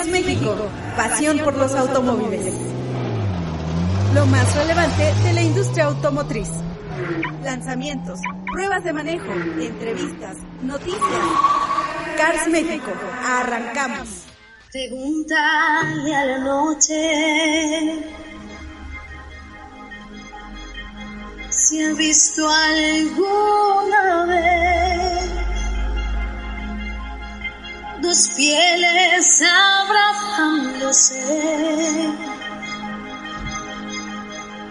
Cars 0.00 0.12
México, 0.12 0.56
pasión 0.96 1.38
por 1.40 1.54
los 1.58 1.74
automóviles. 1.74 2.54
Lo 4.14 4.24
más 4.24 4.56
relevante 4.56 5.12
de 5.24 5.32
la 5.34 5.42
industria 5.42 5.84
automotriz. 5.84 6.48
Lanzamientos, 7.44 8.18
pruebas 8.50 8.82
de 8.82 8.94
manejo, 8.94 9.30
entrevistas, 9.60 10.38
noticias. 10.62 11.02
Cars 12.16 12.48
México, 12.48 12.90
arrancamos. 13.26 14.24
Pregúntale 14.72 16.16
a 16.16 16.24
la 16.24 16.38
noche 16.38 18.02
si 21.50 21.82
ha 21.84 21.92
visto 21.92 22.48
alguna 22.48 24.24
vez 24.24 24.89
dos 28.00 28.30
pieles 28.36 29.42
abrazándose 29.42 31.20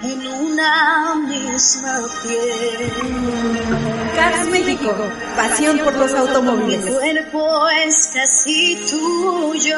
en 0.02 0.28
una 0.28 1.16
misma 1.16 2.00
piel. 2.24 2.92
Cars 4.16 4.48
México, 4.50 4.96
pasión 5.36 5.80
por 5.80 5.96
los 5.96 6.14
automóviles. 6.14 6.86
Mi 6.86 6.92
cuerpo 6.92 7.70
es 7.70 8.12
casi 8.14 8.78
tuyo. 8.90 9.78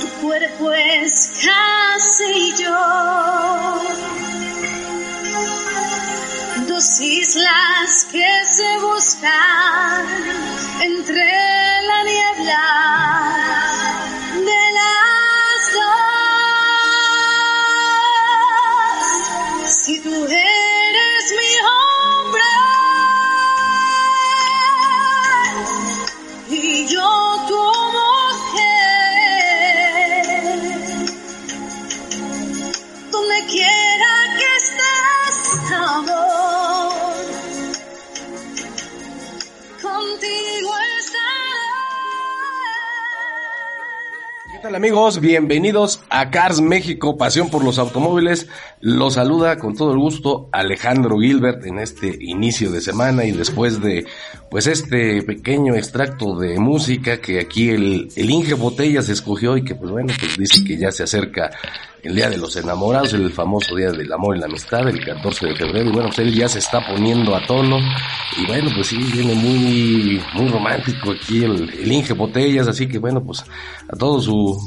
Tu 0.00 0.26
cuerpo 0.26 0.72
es 0.72 1.32
casi 1.44 2.54
yo. 2.62 4.19
Islas 7.40 8.06
que 8.12 8.44
se 8.44 8.78
buscan 8.80 10.06
entre 10.82 11.82
la 11.88 12.02
niebla 12.04 13.49
¿Qué 44.60 44.76
amigos? 44.76 45.20
Bienvenidos 45.20 46.02
a 46.10 46.30
Cars 46.30 46.60
México, 46.60 47.16
pasión 47.16 47.48
por 47.48 47.64
los 47.64 47.78
automóviles. 47.78 48.46
Los 48.80 49.14
saluda 49.14 49.56
con 49.56 49.74
todo 49.74 49.92
el 49.92 49.98
gusto 49.98 50.50
Alejandro 50.52 51.18
Gilbert 51.18 51.64
en 51.64 51.78
este 51.78 52.14
inicio 52.20 52.70
de 52.70 52.82
semana 52.82 53.24
y 53.24 53.32
después 53.32 53.80
de 53.80 54.04
pues 54.50 54.66
este 54.66 55.22
pequeño 55.22 55.74
extracto 55.76 56.38
de 56.38 56.58
música 56.58 57.22
que 57.22 57.40
aquí 57.40 57.70
el, 57.70 58.10
el 58.14 58.30
Inge 58.30 58.52
Botellas 58.52 59.08
escogió 59.08 59.56
y 59.56 59.64
que 59.64 59.74
pues 59.74 59.90
bueno, 59.90 60.12
pues 60.18 60.36
dice 60.36 60.62
que 60.62 60.76
ya 60.76 60.92
se 60.92 61.04
acerca 61.04 61.50
el 62.02 62.14
Día 62.14 62.30
de 62.30 62.38
los 62.38 62.56
Enamorados, 62.56 63.12
el 63.12 63.30
famoso 63.30 63.74
Día 63.76 63.90
del 63.90 64.12
Amor 64.12 64.36
y 64.36 64.40
la 64.40 64.46
Amistad, 64.46 64.88
el 64.88 65.04
14 65.04 65.46
de 65.46 65.56
febrero, 65.56 65.90
y 65.90 65.92
bueno, 65.92 66.08
pues 66.08 66.18
él 66.20 66.34
ya 66.34 66.48
se 66.48 66.58
está 66.58 66.86
poniendo 66.86 67.34
a 67.34 67.46
tono, 67.46 67.78
y 68.38 68.46
bueno, 68.46 68.70
pues 68.74 68.88
sí, 68.88 68.98
viene 69.12 69.34
muy, 69.34 70.22
muy 70.34 70.48
romántico 70.48 71.12
aquí 71.12 71.44
el, 71.44 71.70
el 71.70 71.92
Inge 71.92 72.14
Botellas, 72.14 72.68
así 72.68 72.86
que 72.86 72.98
bueno, 72.98 73.22
pues 73.22 73.44
a 73.88 73.96
todo 73.96 74.20
su, 74.20 74.58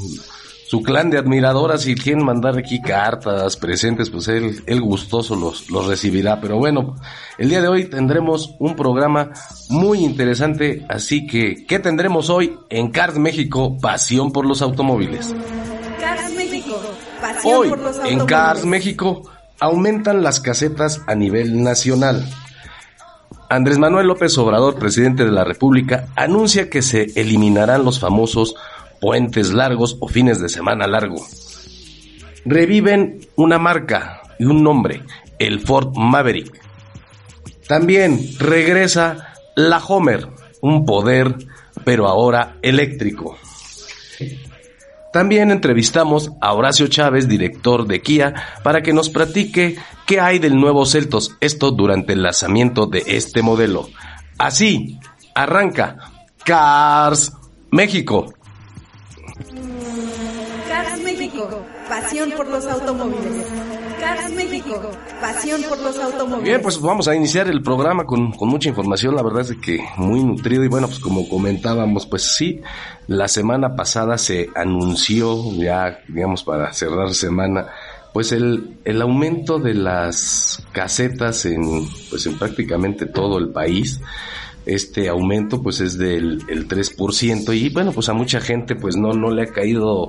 su 0.66 0.82
clan 0.82 1.10
de 1.10 1.18
admiradoras, 1.18 1.82
si 1.82 1.94
quieren 1.94 2.24
mandar 2.24 2.58
aquí 2.58 2.80
cartas, 2.80 3.56
presentes, 3.56 4.10
pues 4.10 4.28
él, 4.28 4.62
él 4.66 4.80
gustoso 4.80 5.36
los, 5.36 5.70
los 5.70 5.86
recibirá, 5.86 6.40
pero 6.40 6.58
bueno, 6.58 6.96
el 7.38 7.48
día 7.48 7.60
de 7.60 7.68
hoy 7.68 7.84
tendremos 7.84 8.54
un 8.58 8.74
programa 8.74 9.30
muy 9.68 9.98
interesante, 9.98 10.84
así 10.88 11.26
que, 11.26 11.64
¿qué 11.66 11.78
tendremos 11.78 12.30
hoy 12.30 12.56
en 12.70 12.90
Cars 12.90 13.18
México? 13.18 13.76
Pasión 13.80 14.32
por 14.32 14.46
los 14.46 14.62
automóviles. 14.62 15.34
Cars 16.00 16.34
México, 16.34 16.80
pasión 17.24 17.54
Hoy, 17.54 17.68
por 17.70 17.78
los 17.78 17.98
en. 18.04 18.26
Cars 18.26 18.64
México, 18.64 19.30
aumentan 19.60 20.22
las 20.22 20.40
casetas 20.40 21.00
a 21.06 21.14
nivel 21.14 21.62
nacional. 21.62 22.28
Andrés 23.48 23.78
Manuel 23.78 24.08
López 24.08 24.36
Obrador, 24.36 24.78
presidente 24.78 25.24
de 25.24 25.30
la 25.30 25.44
República, 25.44 26.08
anuncia 26.16 26.68
que 26.68 26.82
se 26.82 27.12
eliminarán 27.14 27.84
los 27.84 28.00
famosos 28.00 28.56
puentes 29.00 29.52
largos 29.52 29.96
o 30.00 30.08
fines 30.08 30.40
de 30.40 30.48
semana 30.48 30.86
largo. 30.86 31.24
Reviven 32.44 33.20
una 33.36 33.58
marca 33.58 34.22
y 34.38 34.44
un 34.44 34.62
nombre, 34.62 35.02
el 35.38 35.60
Ford 35.60 35.96
Maverick. 35.96 36.60
También 37.66 38.20
regresa 38.38 39.34
la 39.56 39.78
Homer, 39.78 40.28
un 40.60 40.84
poder, 40.84 41.36
pero 41.84 42.06
ahora 42.06 42.56
eléctrico. 42.60 43.38
También 45.14 45.52
entrevistamos 45.52 46.32
a 46.40 46.54
Horacio 46.54 46.88
Chávez, 46.88 47.28
director 47.28 47.86
de 47.86 48.02
Kia, 48.02 48.34
para 48.64 48.82
que 48.82 48.92
nos 48.92 49.10
platique 49.10 49.76
qué 50.06 50.18
hay 50.18 50.40
del 50.40 50.56
nuevo 50.56 50.84
Celtos, 50.86 51.36
esto 51.40 51.70
durante 51.70 52.14
el 52.14 52.22
lanzamiento 52.24 52.86
de 52.86 53.04
este 53.06 53.40
modelo. 53.40 53.88
Así, 54.38 54.98
arranca 55.36 55.98
Cars 56.44 57.32
México. 57.70 58.34
Cars 60.68 61.00
México, 61.00 61.64
pasión 61.88 62.32
por 62.32 62.48
los 62.48 62.66
automóviles. 62.66 63.46
Bien, 66.42 66.60
pues 66.62 66.80
vamos 66.80 67.08
a 67.08 67.14
iniciar 67.14 67.48
el 67.48 67.62
programa 67.62 68.04
con, 68.04 68.32
con 68.32 68.48
mucha 68.48 68.68
información, 68.68 69.14
la 69.14 69.22
verdad 69.22 69.42
es 69.42 69.56
que 69.56 69.84
muy 69.96 70.22
nutrido. 70.22 70.64
Y 70.64 70.68
bueno, 70.68 70.86
pues 70.88 70.98
como 70.98 71.28
comentábamos, 71.28 72.06
pues 72.06 72.22
sí, 72.22 72.60
la 73.06 73.28
semana 73.28 73.76
pasada 73.76 74.18
se 74.18 74.50
anunció 74.54 75.52
ya, 75.54 76.00
digamos, 76.08 76.44
para 76.44 76.72
cerrar 76.72 77.14
semana, 77.14 77.66
pues 78.12 78.32
el, 78.32 78.76
el 78.84 79.02
aumento 79.02 79.58
de 79.58 79.74
las 79.74 80.62
casetas 80.72 81.44
en, 81.46 81.88
pues 82.10 82.26
en 82.26 82.38
prácticamente 82.38 83.06
todo 83.06 83.38
el 83.38 83.48
país. 83.48 84.00
Este 84.66 85.08
aumento 85.10 85.62
pues 85.62 85.80
es 85.80 85.98
del 85.98 86.42
el 86.48 86.66
3% 86.66 87.54
y 87.54 87.68
bueno, 87.68 87.92
pues 87.92 88.08
a 88.08 88.14
mucha 88.14 88.40
gente 88.40 88.76
pues 88.76 88.96
no, 88.96 89.12
no 89.12 89.30
le 89.30 89.42
ha 89.42 89.46
caído 89.52 90.06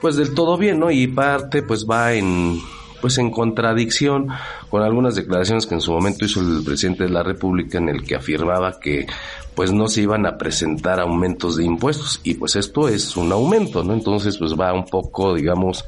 pues 0.00 0.16
del 0.16 0.34
todo 0.34 0.58
bien, 0.58 0.80
¿no? 0.80 0.90
Y 0.90 1.06
parte 1.06 1.62
pues 1.62 1.86
va 1.88 2.12
en, 2.12 2.58
pues 3.02 3.18
en 3.18 3.30
contradicción 3.30 4.28
con 4.70 4.82
algunas 4.82 5.16
declaraciones 5.16 5.66
que 5.66 5.74
en 5.74 5.82
su 5.82 5.92
momento 5.92 6.24
hizo 6.24 6.40
el 6.40 6.64
presidente 6.64 7.02
de 7.04 7.10
la 7.10 7.22
República 7.22 7.76
en 7.76 7.90
el 7.90 8.04
que 8.04 8.14
afirmaba 8.14 8.80
que 8.80 9.06
pues 9.54 9.72
no 9.72 9.88
se 9.88 10.02
iban 10.02 10.24
a 10.24 10.38
presentar 10.38 11.00
aumentos 11.00 11.56
de 11.56 11.64
impuestos. 11.64 12.20
Y 12.22 12.34
pues 12.34 12.56
esto 12.56 12.88
es 12.88 13.16
un 13.16 13.30
aumento, 13.32 13.84
¿no? 13.84 13.92
Entonces 13.92 14.38
pues 14.38 14.54
va 14.58 14.72
un 14.72 14.86
poco, 14.86 15.34
digamos, 15.34 15.84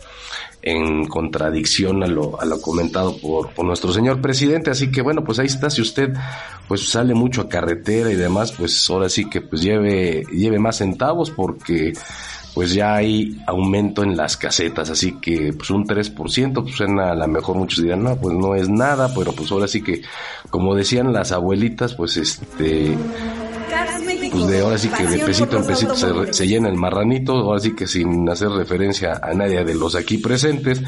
en 0.60 1.06
contradicción 1.06 2.02
a 2.02 2.06
lo, 2.06 2.40
a 2.40 2.44
lo 2.44 2.60
comentado 2.60 3.16
por, 3.18 3.50
por 3.50 3.64
nuestro 3.64 3.92
señor 3.92 4.20
presidente, 4.20 4.70
así 4.70 4.90
que 4.90 5.02
bueno, 5.02 5.22
pues 5.22 5.38
ahí 5.38 5.46
está, 5.46 5.68
si 5.68 5.82
usted 5.82 6.14
pues 6.66 6.88
sale 6.88 7.12
mucho 7.12 7.42
a 7.42 7.48
carretera 7.48 8.10
y 8.10 8.14
demás, 8.14 8.52
pues 8.52 8.88
ahora 8.88 9.10
sí 9.10 9.28
que 9.28 9.42
pues 9.42 9.62
lleve, 9.62 10.24
lleve 10.32 10.58
más 10.58 10.78
centavos 10.78 11.30
porque 11.30 11.92
pues 12.54 12.72
ya 12.72 12.94
hay 12.94 13.36
aumento 13.46 14.04
en 14.04 14.16
las 14.16 14.36
casetas, 14.36 14.88
así 14.88 15.18
que 15.20 15.52
pues 15.52 15.70
un 15.70 15.84
3%, 15.84 16.62
pues 16.62 16.80
a 16.80 17.14
lo 17.14 17.28
mejor 17.28 17.56
muchos 17.56 17.82
dirán, 17.82 18.04
no, 18.04 18.16
pues 18.16 18.34
no 18.36 18.54
es 18.54 18.68
nada, 18.68 19.12
pero 19.14 19.32
pues 19.32 19.50
ahora 19.50 19.66
sí 19.66 19.82
que, 19.82 20.02
como 20.50 20.74
decían 20.76 21.12
las 21.12 21.32
abuelitas, 21.32 21.94
pues 21.94 22.16
este, 22.16 22.96
pues 24.30 24.46
de 24.46 24.60
ahora 24.60 24.78
sí 24.78 24.88
que 24.88 25.04
de 25.04 25.18
pesito 25.18 25.56
en 25.56 25.66
pesito 25.66 25.96
se, 25.96 26.32
se 26.32 26.46
llena 26.46 26.68
el 26.68 26.76
marranito, 26.76 27.32
ahora 27.32 27.58
sí 27.58 27.74
que 27.74 27.88
sin 27.88 28.28
hacer 28.28 28.50
referencia 28.50 29.20
a 29.22 29.34
nadie 29.34 29.64
de 29.64 29.74
los 29.74 29.96
aquí 29.96 30.18
presentes. 30.18 30.80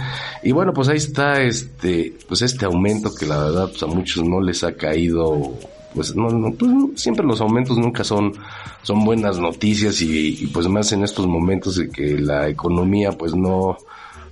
Y 0.44 0.52
bueno, 0.52 0.72
pues 0.72 0.88
ahí 0.88 0.98
está 0.98 1.40
este, 1.40 2.14
pues 2.28 2.42
este 2.42 2.64
aumento 2.64 3.12
que 3.14 3.26
la 3.26 3.38
verdad 3.38 3.68
pues 3.68 3.82
a 3.82 3.86
muchos 3.86 4.24
no 4.24 4.40
les 4.40 4.62
ha 4.62 4.72
caído 4.76 5.58
pues, 5.96 6.14
no, 6.14 6.28
no, 6.28 6.52
pues, 6.52 6.70
siempre 7.00 7.24
los 7.24 7.40
aumentos 7.40 7.78
nunca 7.78 8.04
son, 8.04 8.34
son 8.82 9.02
buenas 9.02 9.38
noticias 9.38 10.02
y, 10.02 10.46
pues 10.52 10.68
más 10.68 10.92
en 10.92 11.02
estos 11.02 11.26
momentos 11.26 11.76
de 11.76 11.88
que 11.88 12.18
la 12.18 12.48
economía 12.48 13.12
pues 13.12 13.34
no, 13.34 13.78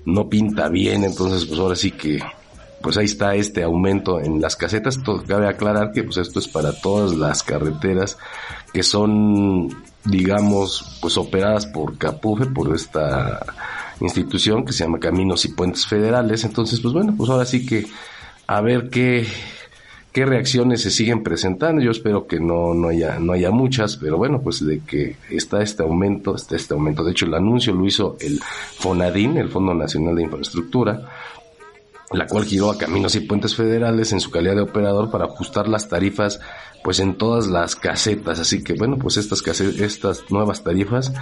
no 0.05 0.29
pinta 0.29 0.69
bien, 0.69 1.05
entonces 1.05 1.47
pues 1.47 1.59
ahora 1.59 1.75
sí 1.75 1.91
que 1.93 2.21
pues 2.83 2.99
ahí 2.99 3.07
está 3.07 3.35
este 3.35 3.63
aumento 3.63 4.21
en 4.21 4.43
las 4.43 4.57
casetas. 4.57 4.99
Cabe 5.27 5.49
aclarar 5.49 5.91
que 5.93 6.05
pues 6.05 6.19
esto 6.19 6.39
es 6.39 6.47
para 6.47 6.79
todas 6.79 7.17
las 7.17 7.43
carreteras 7.43 8.19
que 8.75 8.83
son, 8.83 9.71
digamos, 10.05 10.99
pues 11.01 11.17
operadas 11.17 11.65
por 11.65 11.97
Capufe, 11.97 12.45
por 12.45 12.75
esta 12.75 13.41
institución 14.01 14.67
que 14.67 14.75
se 14.75 14.85
llama 14.85 15.01
Caminos 15.01 15.47
y 15.47 15.53
Puentes 15.53 15.87
Federales. 15.87 16.45
Entonces, 16.45 16.79
pues 16.81 16.93
bueno, 16.93 17.15
pues 17.17 17.31
ahora 17.31 17.47
sí 17.47 17.65
que 17.65 17.87
a 18.47 18.61
ver 18.61 18.91
qué, 18.91 19.27
qué 20.15 20.25
reacciones 20.25 20.81
se 20.81 20.93
siguen 20.93 21.25
presentando. 21.25 21.83
Yo 21.83 21.91
espero 21.91 22.29
que 22.29 22.39
no, 22.39 22.73
no 22.73 22.89
haya, 22.89 23.19
no 23.19 23.33
haya 23.33 23.51
muchas, 23.51 23.97
pero 23.97 24.17
bueno, 24.17 24.41
pues 24.41 24.65
de 24.65 24.79
que 24.79 25.17
está 25.29 25.61
este 25.61 25.83
aumento, 25.83 26.37
está 26.37 26.55
este 26.55 26.73
aumento. 26.73 27.03
De 27.03 27.11
hecho, 27.11 27.27
el 27.27 27.35
anuncio 27.35 27.75
lo 27.75 27.85
hizo 27.85 28.17
el 28.21 28.41
FONADIN, 28.79 29.37
el 29.37 29.49
Fondo 29.49 29.75
Nacional 29.75 30.15
de 30.15 30.23
Infraestructura, 30.23 31.03
la 32.13 32.29
cual 32.29 32.45
giró 32.45 32.71
a 32.71 32.79
Caminos 32.79 33.17
y 33.17 33.21
Puentes 33.21 33.57
Federales 33.57 34.13
en 34.13 34.21
su 34.21 34.31
calidad 34.31 34.55
de 34.55 34.61
operador 34.61 35.11
para 35.11 35.25
ajustar 35.25 35.69
las 35.69 35.89
tarifas 35.89 36.39
pues 36.85 37.01
en 37.01 37.17
todas 37.17 37.49
las 37.49 37.75
casetas. 37.75 38.39
Así 38.39 38.63
que 38.63 38.75
bueno, 38.75 38.97
pues 38.99 39.17
estas, 39.17 39.43
estas 39.61 40.31
nuevas 40.31 40.63
tarifas 40.63 41.13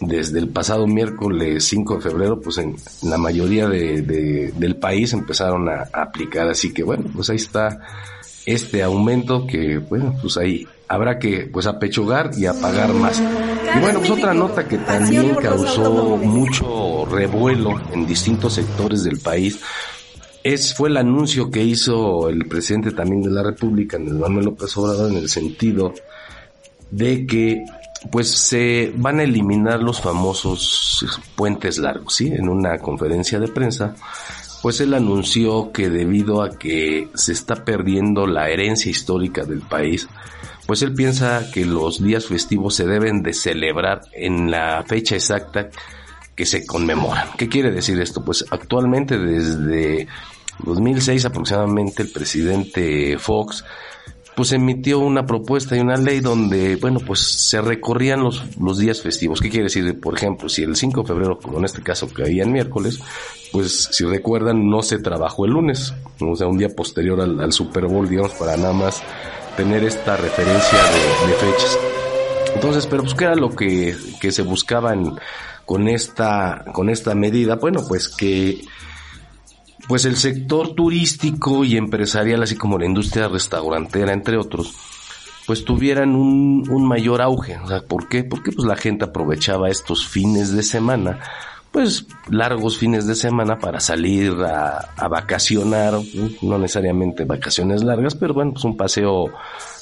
desde 0.00 0.40
el 0.40 0.50
pasado 0.50 0.86
miércoles 0.86 1.64
5 1.64 1.94
de 1.96 2.00
febrero, 2.02 2.38
pues 2.38 2.58
en 2.58 2.76
la 3.02 3.16
mayoría 3.16 3.66
de, 3.66 4.02
del 4.54 4.76
país 4.76 5.14
empezaron 5.14 5.70
a, 5.70 5.88
aplicar. 5.90 6.50
Así 6.50 6.74
que 6.74 6.82
bueno, 6.82 7.04
pues 7.14 7.30
ahí 7.30 7.36
está 7.36 7.78
este 8.46 8.82
aumento 8.82 9.46
que, 9.46 9.78
bueno, 9.78 10.16
pues 10.22 10.36
ahí 10.36 10.66
habrá 10.88 11.18
que 11.18 11.48
pues 11.52 11.66
apechugar 11.66 12.30
y 12.36 12.46
apagar 12.46 12.94
más. 12.94 13.20
Y 13.20 13.80
bueno, 13.80 13.98
pues 13.98 14.10
otra 14.10 14.32
nota 14.32 14.66
que 14.66 14.78
también 14.78 15.34
causó 15.34 16.16
mucho 16.16 17.04
revuelo 17.06 17.80
en 17.92 18.06
distintos 18.06 18.54
sectores 18.54 19.04
del 19.04 19.18
país 19.18 19.58
es, 20.52 20.74
fue 20.74 20.88
el 20.88 20.96
anuncio 20.96 21.50
que 21.50 21.62
hizo 21.62 22.28
el 22.28 22.46
presidente 22.46 22.92
también 22.92 23.20
de 23.20 23.30
la 23.30 23.42
República, 23.42 23.98
Manuel 23.98 24.44
López 24.44 24.76
Obrador, 24.76 25.10
en 25.10 25.16
el 25.16 25.28
sentido 25.28 25.92
de 26.90 27.26
que 27.26 27.64
pues 28.12 28.30
se 28.30 28.92
van 28.94 29.18
a 29.18 29.24
eliminar 29.24 29.82
los 29.82 30.00
famosos 30.00 31.20
puentes 31.34 31.78
largos, 31.78 32.14
¿sí? 32.14 32.28
En 32.28 32.48
una 32.48 32.78
conferencia 32.78 33.40
de 33.40 33.48
prensa, 33.48 33.96
pues 34.66 34.80
él 34.80 34.94
anunció 34.94 35.70
que 35.70 35.90
debido 35.90 36.42
a 36.42 36.58
que 36.58 37.08
se 37.14 37.30
está 37.30 37.64
perdiendo 37.64 38.26
la 38.26 38.50
herencia 38.50 38.90
histórica 38.90 39.44
del 39.44 39.60
país, 39.60 40.08
pues 40.66 40.82
él 40.82 40.92
piensa 40.92 41.52
que 41.52 41.64
los 41.64 42.02
días 42.02 42.26
festivos 42.26 42.74
se 42.74 42.84
deben 42.84 43.22
de 43.22 43.32
celebrar 43.32 44.00
en 44.12 44.50
la 44.50 44.82
fecha 44.84 45.14
exacta 45.14 45.68
que 46.34 46.44
se 46.46 46.66
conmemoran. 46.66 47.28
¿Qué 47.38 47.48
quiere 47.48 47.70
decir 47.70 48.00
esto? 48.00 48.24
Pues 48.24 48.44
actualmente 48.50 49.18
desde 49.18 50.08
2006 50.64 51.26
aproximadamente 51.26 52.02
el 52.02 52.10
presidente 52.10 53.18
Fox 53.20 53.64
pues 54.36 54.52
emitió 54.52 54.98
una 54.98 55.24
propuesta 55.24 55.74
y 55.74 55.80
una 55.80 55.96
ley 55.96 56.20
donde, 56.20 56.76
bueno, 56.76 57.00
pues 57.00 57.20
se 57.20 57.62
recorrían 57.62 58.22
los, 58.22 58.44
los 58.60 58.76
días 58.76 59.00
festivos. 59.00 59.40
¿Qué 59.40 59.48
quiere 59.48 59.64
decir? 59.64 59.98
Por 59.98 60.14
ejemplo, 60.14 60.50
si 60.50 60.62
el 60.62 60.76
5 60.76 61.00
de 61.00 61.08
febrero, 61.08 61.38
como 61.38 61.58
en 61.58 61.64
este 61.64 61.82
caso 61.82 62.06
caía 62.12 62.42
en 62.42 62.52
miércoles, 62.52 63.00
pues 63.50 63.88
si 63.90 64.04
recuerdan, 64.04 64.68
no 64.68 64.82
se 64.82 64.98
trabajó 64.98 65.46
el 65.46 65.52
lunes, 65.52 65.94
o 66.20 66.36
sea, 66.36 66.48
un 66.48 66.58
día 66.58 66.68
posterior 66.68 67.18
al, 67.18 67.50
Super 67.50 67.86
Bowl, 67.86 68.06
digamos, 68.06 68.32
para 68.32 68.58
nada 68.58 68.74
más 68.74 69.02
tener 69.56 69.82
esta 69.84 70.18
referencia 70.18 70.78
de, 70.78 71.32
fechas. 71.32 71.78
Entonces, 72.54 72.86
pero 72.86 73.04
pues 73.04 73.14
qué 73.14 73.24
era 73.24 73.36
lo 73.36 73.48
que, 73.48 73.96
que 74.20 74.32
se 74.32 74.42
buscaba 74.42 74.94
con 75.64 75.88
esta, 75.88 76.62
con 76.74 76.90
esta 76.90 77.14
medida, 77.14 77.56
bueno, 77.56 77.80
pues 77.88 78.10
que 78.10 78.60
pues 79.88 80.04
el 80.04 80.16
sector 80.16 80.74
turístico 80.74 81.64
y 81.64 81.76
empresarial, 81.76 82.42
así 82.42 82.56
como 82.56 82.78
la 82.78 82.86
industria 82.86 83.28
restaurantera, 83.28 84.12
entre 84.12 84.36
otros, 84.36 84.74
pues 85.46 85.64
tuvieran 85.64 86.14
un, 86.14 86.68
un 86.68 86.88
mayor 86.88 87.22
auge. 87.22 87.56
O 87.58 87.68
sea, 87.68 87.82
¿por 87.82 88.08
qué? 88.08 88.24
Porque 88.24 88.52
pues 88.52 88.66
la 88.66 88.76
gente 88.76 89.04
aprovechaba 89.04 89.70
estos 89.70 90.06
fines 90.06 90.52
de 90.52 90.62
semana 90.62 91.20
pues 91.76 92.06
largos 92.30 92.78
fines 92.78 93.06
de 93.06 93.14
semana 93.14 93.58
para 93.58 93.80
salir 93.80 94.32
a, 94.32 95.08
vacacionar, 95.10 95.92
no 96.40 96.56
necesariamente 96.56 97.24
vacaciones 97.24 97.84
largas, 97.84 98.14
pero 98.14 98.32
bueno, 98.32 98.52
pues 98.52 98.64
un 98.64 98.78
paseo 98.78 99.30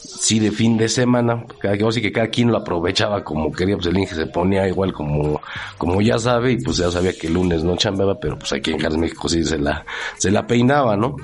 sí 0.03 0.41
de 0.41 0.51
fin 0.51 0.77
de 0.77 0.89
semana, 0.89 1.45
cada, 1.61 1.77
así 1.89 2.03
que 2.03 2.11
cada 2.11 2.27
quien 2.27 2.51
lo 2.51 2.57
aprovechaba 2.59 3.23
como 3.23 3.53
quería, 3.53 3.77
pues 3.77 3.87
el 3.87 3.97
Inge 3.97 4.17
se 4.17 4.27
ponía 4.27 4.67
igual 4.67 4.93
como, 4.93 5.41
como 5.79 6.03
ya 6.03 6.19
sabe, 6.19 6.51
y 6.51 6.57
pues 6.57 6.79
ya 6.79 6.91
sabía 6.91 7.17
que 7.17 7.29
el 7.29 7.35
lunes 7.35 7.63
no 7.63 7.77
chambeaba, 7.77 8.19
pero 8.19 8.41
pues 8.41 8.53
aquí 8.53 8.73
en 8.73 8.79
Carlos 8.79 8.99
México 8.99 9.29
sí 9.29 9.45
se 9.45 9.61
la, 9.61 9.87
se 10.19 10.33
la 10.33 10.49
peinaba, 10.49 10.97
¿no? 10.97 11.15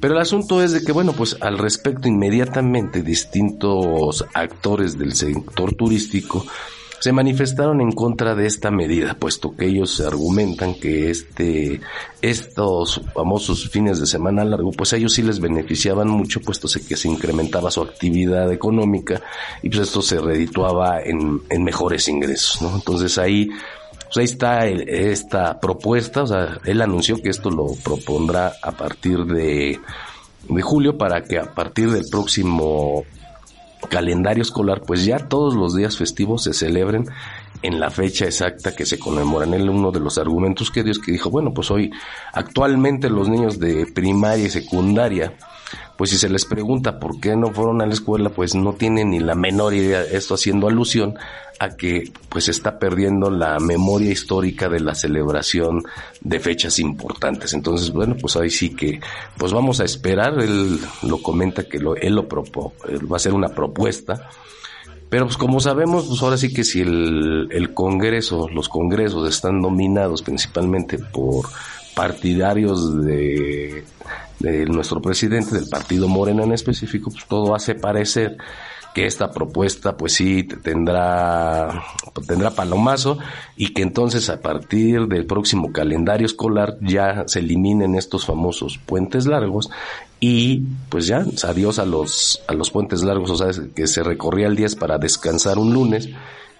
Pero 0.00 0.14
el 0.14 0.20
asunto 0.20 0.62
es 0.62 0.70
de 0.70 0.84
que, 0.84 0.92
bueno, 0.92 1.12
pues 1.12 1.38
al 1.40 1.58
respecto 1.58 2.06
inmediatamente 2.06 3.02
distintos 3.02 4.24
actores 4.32 4.96
del 4.96 5.12
sector 5.12 5.74
turístico 5.74 6.46
se 7.00 7.12
manifestaron 7.12 7.80
en 7.80 7.92
contra 7.92 8.34
de 8.34 8.46
esta 8.46 8.70
medida, 8.70 9.14
puesto 9.14 9.56
que 9.56 9.64
ellos 9.64 10.00
argumentan 10.00 10.74
que 10.74 11.10
este, 11.10 11.80
estos 12.20 13.00
famosos 13.14 13.70
fines 13.70 13.98
de 14.00 14.06
semana 14.06 14.44
largo, 14.44 14.70
pues 14.70 14.92
a 14.92 14.98
ellos 14.98 15.14
sí 15.14 15.22
les 15.22 15.40
beneficiaban 15.40 16.08
mucho, 16.08 16.42
puesto 16.42 16.68
que 16.86 16.96
se 16.96 17.08
incrementaba 17.08 17.70
su 17.70 17.80
actividad 17.80 18.52
económica 18.52 19.22
y 19.62 19.70
pues 19.70 19.80
esto 19.80 20.02
se 20.02 20.20
redituaba 20.20 21.00
en, 21.00 21.40
en 21.48 21.64
mejores 21.64 22.06
ingresos, 22.06 22.60
¿no? 22.60 22.74
Entonces 22.74 23.16
ahí, 23.16 23.48
pues 24.04 24.18
ahí 24.18 24.24
está 24.24 24.66
esta 24.66 25.58
propuesta, 25.58 26.24
o 26.24 26.26
sea, 26.26 26.58
él 26.66 26.82
anunció 26.82 27.16
que 27.22 27.30
esto 27.30 27.48
lo 27.50 27.68
propondrá 27.82 28.52
a 28.62 28.72
partir 28.72 29.24
de, 29.24 29.80
de 30.50 30.62
julio 30.62 30.98
para 30.98 31.22
que 31.22 31.38
a 31.38 31.54
partir 31.54 31.90
del 31.90 32.04
próximo 32.10 33.06
calendario 33.88 34.42
escolar, 34.42 34.82
pues 34.82 35.04
ya 35.04 35.18
todos 35.18 35.54
los 35.54 35.74
días 35.74 35.96
festivos 35.96 36.44
se 36.44 36.52
celebren 36.52 37.06
en 37.62 37.78
la 37.78 37.90
fecha 37.90 38.24
exacta 38.26 38.74
que 38.74 38.86
se 38.86 38.98
conmemoran. 38.98 39.54
Él 39.54 39.68
uno 39.68 39.90
de 39.90 40.00
los 40.00 40.18
argumentos 40.18 40.70
que 40.70 40.82
dio 40.82 40.92
es 40.92 40.98
que 40.98 41.12
dijo, 41.12 41.30
bueno, 41.30 41.52
pues 41.52 41.70
hoy 41.70 41.90
actualmente 42.32 43.10
los 43.10 43.28
niños 43.28 43.58
de 43.58 43.86
primaria 43.86 44.46
y 44.46 44.50
secundaria 44.50 45.34
pues 45.96 46.10
si 46.10 46.18
se 46.18 46.28
les 46.28 46.44
pregunta 46.44 46.98
por 46.98 47.20
qué 47.20 47.36
no 47.36 47.52
fueron 47.52 47.82
a 47.82 47.86
la 47.86 47.92
escuela, 47.92 48.30
pues 48.30 48.54
no 48.54 48.72
tienen 48.72 49.10
ni 49.10 49.20
la 49.20 49.34
menor 49.34 49.74
idea, 49.74 50.02
esto 50.02 50.34
haciendo 50.34 50.68
alusión 50.68 51.14
a 51.60 51.76
que 51.76 52.10
pues 52.30 52.48
está 52.48 52.78
perdiendo 52.78 53.30
la 53.30 53.58
memoria 53.58 54.10
histórica 54.10 54.70
de 54.70 54.80
la 54.80 54.94
celebración 54.94 55.82
de 56.22 56.40
fechas 56.40 56.78
importantes. 56.78 57.52
Entonces, 57.52 57.92
bueno, 57.92 58.16
pues 58.18 58.34
ahí 58.36 58.48
sí 58.48 58.74
que 58.74 58.98
pues 59.36 59.52
vamos 59.52 59.78
a 59.80 59.84
esperar, 59.84 60.40
él 60.40 60.80
lo 61.02 61.22
comenta 61.22 61.64
que 61.64 61.78
lo, 61.78 61.96
él 61.96 62.14
lo 62.14 62.26
propone, 62.26 62.74
va 63.00 63.16
a 63.16 63.20
ser 63.20 63.34
una 63.34 63.50
propuesta. 63.50 64.30
Pero 65.10 65.26
pues 65.26 65.36
como 65.36 65.60
sabemos, 65.60 66.06
pues 66.06 66.22
ahora 66.22 66.38
sí 66.38 66.54
que 66.54 66.64
si 66.64 66.80
el, 66.80 67.48
el 67.50 67.74
Congreso, 67.74 68.48
los 68.48 68.70
congresos 68.70 69.28
están 69.28 69.60
dominados 69.60 70.22
principalmente 70.22 70.98
por 70.98 71.46
partidarios 72.00 73.04
de 73.04 73.84
de 74.38 74.64
nuestro 74.64 75.02
presidente, 75.02 75.54
del 75.54 75.68
partido 75.68 76.08
Morena 76.08 76.44
en 76.44 76.52
específico, 76.52 77.10
pues 77.10 77.26
todo 77.26 77.54
hace 77.54 77.74
parecer 77.74 78.38
que 78.94 79.04
esta 79.04 79.30
propuesta 79.30 79.98
pues 79.98 80.14
sí 80.14 80.44
tendrá 80.44 81.84
tendrá 82.26 82.52
palomazo 82.52 83.18
y 83.54 83.74
que 83.74 83.82
entonces 83.82 84.30
a 84.30 84.40
partir 84.40 85.08
del 85.08 85.26
próximo 85.26 85.72
calendario 85.72 86.24
escolar 86.24 86.78
ya 86.80 87.24
se 87.28 87.40
eliminen 87.40 87.96
estos 87.96 88.24
famosos 88.24 88.78
puentes 88.78 89.26
largos 89.26 89.68
y 90.20 90.64
pues 90.88 91.06
ya 91.06 91.24
adiós 91.44 91.78
a 91.78 91.84
los 91.84 92.42
a 92.48 92.54
los 92.54 92.70
puentes 92.70 93.02
largos, 93.02 93.30
o 93.30 93.36
sea, 93.36 93.48
que 93.76 93.86
se 93.86 94.02
recorría 94.02 94.46
el 94.46 94.56
10 94.56 94.74
para 94.76 94.96
descansar 94.96 95.58
un 95.58 95.74
lunes 95.74 96.08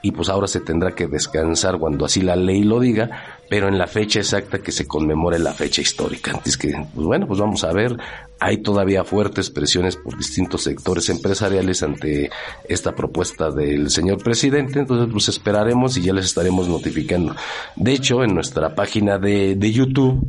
y 0.02 0.12
pues 0.12 0.28
ahora 0.28 0.46
se 0.46 0.60
tendrá 0.60 0.94
que 0.94 1.06
descansar 1.06 1.78
cuando 1.78 2.04
así 2.04 2.22
la 2.22 2.36
ley 2.36 2.62
lo 2.62 2.80
diga, 2.80 3.10
pero 3.48 3.68
en 3.68 3.76
la 3.76 3.86
fecha 3.86 4.20
exacta 4.20 4.60
que 4.60 4.72
se 4.72 4.86
conmemore 4.86 5.38
la 5.38 5.52
fecha 5.52 5.82
histórica. 5.82 6.32
Antes 6.32 6.56
que, 6.56 6.70
pues 6.94 7.06
bueno, 7.06 7.26
pues 7.26 7.40
vamos 7.40 7.64
a 7.64 7.72
ver, 7.72 7.96
hay 8.38 8.58
todavía 8.58 9.04
fuertes 9.04 9.50
presiones 9.50 9.96
por 9.96 10.16
distintos 10.16 10.62
sectores 10.62 11.08
empresariales 11.10 11.82
ante 11.82 12.30
esta 12.68 12.94
propuesta 12.94 13.50
del 13.50 13.90
señor 13.90 14.22
presidente, 14.22 14.80
entonces 14.80 15.08
pues 15.12 15.28
esperaremos 15.28 15.96
y 15.96 16.02
ya 16.02 16.14
les 16.14 16.26
estaremos 16.26 16.68
notificando. 16.68 17.34
De 17.76 17.92
hecho, 17.92 18.22
en 18.22 18.34
nuestra 18.34 18.74
página 18.74 19.18
de, 19.18 19.54
de 19.56 19.72
YouTube 19.72 20.26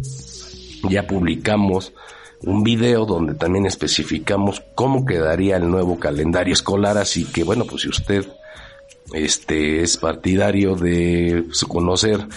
ya 0.90 1.08
publicamos 1.08 1.94
un 2.44 2.64
video 2.64 3.06
donde 3.06 3.36
también 3.36 3.66
especificamos 3.68 4.64
cómo 4.74 5.06
quedaría 5.06 5.58
el 5.58 5.70
nuevo 5.70 6.00
calendario 6.00 6.54
escolar, 6.54 6.98
así 6.98 7.26
que 7.26 7.44
bueno, 7.44 7.66
pues 7.66 7.84
si 7.84 7.90
usted 7.90 8.26
este 9.14 9.82
es 9.82 9.98
partidario 9.98 10.76
de 10.76 11.46
conocer 11.68 12.28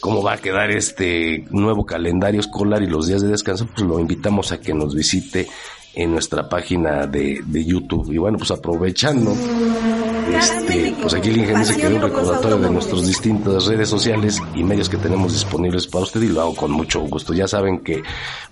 cómo 0.00 0.22
va 0.22 0.34
a 0.34 0.38
quedar 0.38 0.70
este 0.70 1.44
nuevo 1.50 1.86
calendario 1.86 2.40
escolar 2.40 2.82
y 2.82 2.88
los 2.88 3.06
días 3.06 3.22
de 3.22 3.28
descanso, 3.28 3.66
pues 3.66 3.86
lo 3.86 4.00
invitamos 4.00 4.50
a 4.50 4.60
que 4.60 4.74
nos 4.74 4.94
visite 4.94 5.48
en 5.94 6.10
nuestra 6.10 6.48
página 6.48 7.06
de, 7.06 7.40
de 7.44 7.64
YouTube. 7.64 8.10
Y 8.12 8.18
bueno, 8.18 8.38
pues 8.38 8.50
aprovechando, 8.50 9.32
este, 10.32 10.94
pues 11.00 11.14
aquí 11.14 11.28
el 11.28 11.36
ingeniero 11.36 11.60
dice 11.60 11.76
que 11.76 11.86
hay 11.86 11.94
un 11.94 12.02
recordatorio 12.02 12.58
de 12.58 12.70
nuestras 12.70 13.06
distintas 13.06 13.66
redes 13.66 13.88
sociales 13.88 14.40
y 14.54 14.64
medios 14.64 14.88
que 14.88 14.96
tenemos 14.96 15.32
disponibles 15.32 15.86
para 15.86 16.04
usted 16.04 16.22
y 16.22 16.28
lo 16.28 16.40
hago 16.40 16.56
con 16.56 16.70
mucho 16.70 17.00
gusto. 17.02 17.34
Ya 17.34 17.46
saben 17.46 17.80
que, 17.80 18.02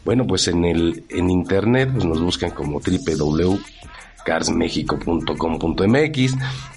bueno, 0.04 0.26
pues 0.26 0.48
en 0.48 0.64
el, 0.64 1.04
en 1.08 1.30
internet, 1.30 1.90
pues 1.92 2.04
nos 2.04 2.20
buscan 2.20 2.50
como 2.50 2.80
www.carsmexico.com.mx 4.24 6.36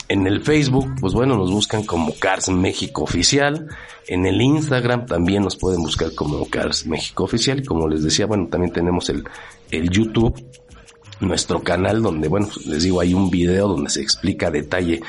en 0.10 0.28
el 0.28 0.42
Facebook, 0.42 0.94
pues 1.00 1.14
bueno, 1.14 1.38
nos 1.38 1.50
buscan 1.52 1.84
como 1.84 2.14
Cars 2.14 2.50
México 2.50 3.04
Oficial. 3.04 3.70
En 4.08 4.26
el 4.26 4.42
Instagram 4.42 5.06
también 5.06 5.44
nos 5.44 5.56
pueden 5.56 5.82
buscar 5.82 6.14
como 6.14 6.46
Cars 6.50 6.86
México 6.86 7.24
Oficial. 7.24 7.60
Y 7.60 7.64
como 7.64 7.88
les 7.88 8.04
decía, 8.04 8.26
bueno, 8.26 8.48
también 8.48 8.74
tenemos 8.74 9.08
el, 9.10 9.24
el 9.72 9.90
YouTube, 9.90 10.44
nuestro 11.22 11.64
canal, 11.64 12.04
donde, 12.04 12.28
bueno, 12.28 12.50
les 12.66 12.84
digo, 12.84 13.00
hay 13.00 13.14
un 13.14 13.32
video 13.32 13.70
donde 13.70 13.90
se 13.90 14.02
explica 14.02 14.48
a 14.48 14.52
detalle 14.52 15.02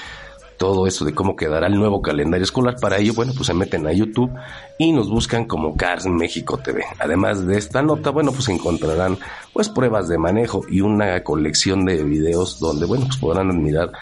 todo 0.64 0.86
eso 0.86 1.04
de 1.04 1.12
cómo 1.12 1.36
quedará 1.36 1.66
el 1.66 1.74
nuevo 1.74 2.00
calendario 2.00 2.42
escolar. 2.42 2.76
Para 2.80 2.96
ello, 2.96 3.12
bueno, 3.12 3.34
pues 3.36 3.48
se 3.48 3.52
meten 3.52 3.86
a 3.86 3.92
YouTube 3.92 4.32
y 4.78 4.92
nos 4.92 5.10
buscan 5.10 5.44
como 5.44 5.76
Cars 5.76 6.06
México 6.06 6.56
TV. 6.56 6.82
Además 6.98 7.46
de 7.46 7.58
esta 7.58 7.82
nota, 7.82 8.08
bueno, 8.08 8.32
pues 8.32 8.48
encontrarán 8.48 9.18
pues 9.52 9.68
pruebas 9.68 10.08
de 10.08 10.16
manejo 10.16 10.62
y 10.70 10.80
una 10.80 11.22
colección 11.22 11.84
de 11.84 12.02
videos 12.02 12.60
donde, 12.60 12.86
bueno, 12.86 13.04
pues 13.04 13.18
podrán 13.18 13.50
admirar 13.50 13.92